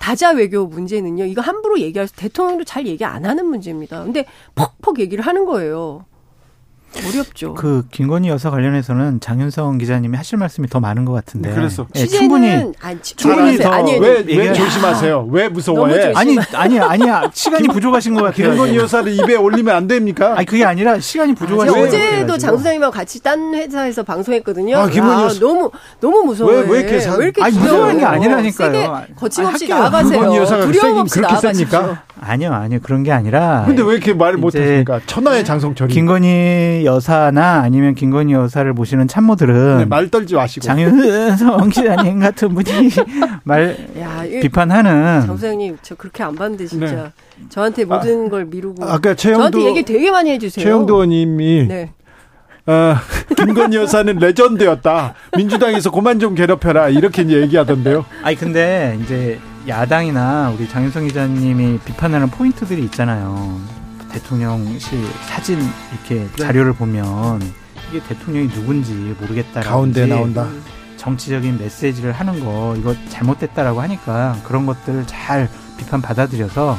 다자 0.00 0.30
외교 0.30 0.66
문제는요. 0.66 1.24
이거 1.26 1.42
함부로 1.42 1.78
얘기할 1.78 2.08
수 2.08 2.16
대통령도 2.16 2.64
잘 2.64 2.86
얘기 2.86 3.04
안 3.04 3.26
하는 3.26 3.46
문제입니다. 3.46 4.02
근데 4.02 4.24
퍽퍽 4.54 4.98
얘기를 4.98 5.24
하는 5.24 5.44
거예요. 5.44 6.06
어렵죠. 6.98 7.54
그 7.54 7.84
김건희 7.90 8.28
여사 8.28 8.50
관련해서는 8.50 9.20
장윤성 9.20 9.78
기자님이 9.78 10.16
하실 10.16 10.38
말씀이 10.38 10.66
더 10.68 10.80
많은 10.80 11.04
것 11.04 11.12
같은데. 11.12 11.50
그래서 11.54 11.86
네, 11.94 12.06
충분히 12.06 12.72
아니, 12.80 13.00
충분히 13.02 13.58
더 13.58 13.70
왜, 14.00 14.24
왜 14.26 14.52
조심하세요? 14.52 15.28
왜 15.30 15.48
무서워해? 15.48 16.12
아니 16.16 16.36
아니 16.52 16.80
아니야 16.80 17.30
시간이 17.32 17.68
부족하신 17.68 18.14
것 18.14 18.22
같아요. 18.22 18.50
김건희 18.50 18.76
여사를 18.76 19.12
입에 19.12 19.36
올리면 19.36 19.74
안 19.74 19.86
됩니까? 19.86 20.34
아니 20.36 20.44
그게 20.46 20.64
아니라 20.64 20.98
시간이 20.98 21.34
부족하신 21.34 21.74
아, 21.74 21.80
어제도 21.80 22.38
장 22.38 22.56
소장님하고 22.56 22.92
같이 22.92 23.22
딴 23.22 23.54
회사에서 23.54 24.02
방송했거든요. 24.02 24.76
아, 24.76 24.88
김건희 24.88 25.22
여사 25.24 25.40
너무 25.40 25.70
너무 26.00 26.24
무서워요. 26.24 26.60
왜, 26.60 26.70
왜 26.70 26.80
이렇게 26.80 27.00
사... 27.00 27.14
왜 27.14 27.24
이렇게 27.26 27.42
아니 27.42 27.56
무서운 27.56 27.98
게 27.98 28.04
아니라니까요. 28.04 29.04
거침없이 29.16 29.68
나가세요. 29.68 30.20
김건희 30.20 30.36
여사가 30.38 30.66
두려움 30.66 30.98
없이 30.98 31.20
나가십시오. 31.20 31.96
아니요, 32.22 32.52
아니요. 32.52 32.78
그런 32.82 33.02
게 33.02 33.12
아니라. 33.12 33.64
근데 33.66 33.82
왜 33.82 33.94
이렇게 33.94 34.12
말을 34.12 34.36
못 34.38 34.54
하십니까? 34.54 35.00
천하의 35.06 35.44
장성철이. 35.44 35.92
김건희 35.92 36.82
여사나 36.84 37.60
아니면 37.62 37.94
김건희 37.94 38.34
여사를 38.34 38.70
모시는 38.72 39.08
참모들은. 39.08 39.78
네, 39.78 39.84
말 39.86 40.08
떨지 40.10 40.34
마시고. 40.34 40.64
장윤성 40.66 41.68
기자님 41.70 42.20
같은 42.20 42.54
분이 42.54 42.90
말 43.44 43.76
야, 43.98 44.22
비판하는. 44.42 45.20
장 45.22 45.26
소장님, 45.36 45.78
저 45.82 45.94
그렇게 45.94 46.22
안 46.22 46.34
봤는데 46.34 46.66
진짜. 46.66 46.86
네. 46.86 47.10
저한테 47.48 47.84
모든 47.86 48.26
아, 48.26 48.28
걸 48.28 48.44
미루고. 48.44 48.84
아까 48.84 49.14
최영도. 49.14 49.50
저한테 49.50 49.64
얘기 49.70 49.82
되게 49.82 50.10
많이 50.10 50.30
해주세요. 50.30 50.62
최영도 50.62 50.94
의원님이. 50.96 51.66
네. 51.68 51.90
어, 52.66 52.94
김건희 53.36 53.78
여사는 53.78 54.14
레전드였다. 54.16 55.14
민주당에서 55.36 55.90
그만 55.90 56.20
좀 56.20 56.34
괴롭혀라. 56.34 56.90
이렇게 56.90 57.26
얘기하던데요. 57.26 58.04
아니, 58.22 58.36
근데 58.36 58.98
이제 59.02 59.38
야당이나 59.70 60.52
우리 60.56 60.68
장윤성 60.68 61.06
기자님이 61.06 61.78
비판하는 61.84 62.28
포인트들이 62.28 62.82
있잖아요. 62.84 63.58
대통령실 64.12 65.02
사진 65.28 65.60
이렇게 65.92 66.28
네. 66.36 66.44
자료를 66.44 66.72
보면 66.74 67.40
이게 67.90 68.00
대통령이 68.08 68.48
누군지 68.50 68.92
모르겠다라고 69.20 69.68
가운데 69.70 70.06
나온다. 70.06 70.48
정치적인 70.96 71.58
메시지를 71.58 72.12
하는 72.12 72.44
거 72.44 72.74
이거 72.76 72.94
잘못됐다라고 73.08 73.80
하니까 73.80 74.36
그런 74.44 74.66
것들을 74.66 75.04
잘 75.06 75.48
비판 75.78 76.02
받아들여서 76.02 76.76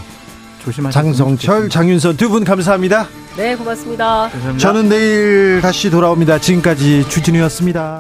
조심하시고 0.63 0.91
장성철, 0.91 1.69
장윤선 1.69 2.17
두 2.17 2.29
분 2.29 2.43
감사합니다. 2.43 3.07
네, 3.35 3.55
고맙습니다. 3.55 4.29
감사합니다. 4.29 4.57
저는 4.59 4.89
내일 4.89 5.59
다시 5.61 5.89
돌아옵니다. 5.89 6.37
지금까지 6.39 7.07
주진우였습니다. 7.09 7.99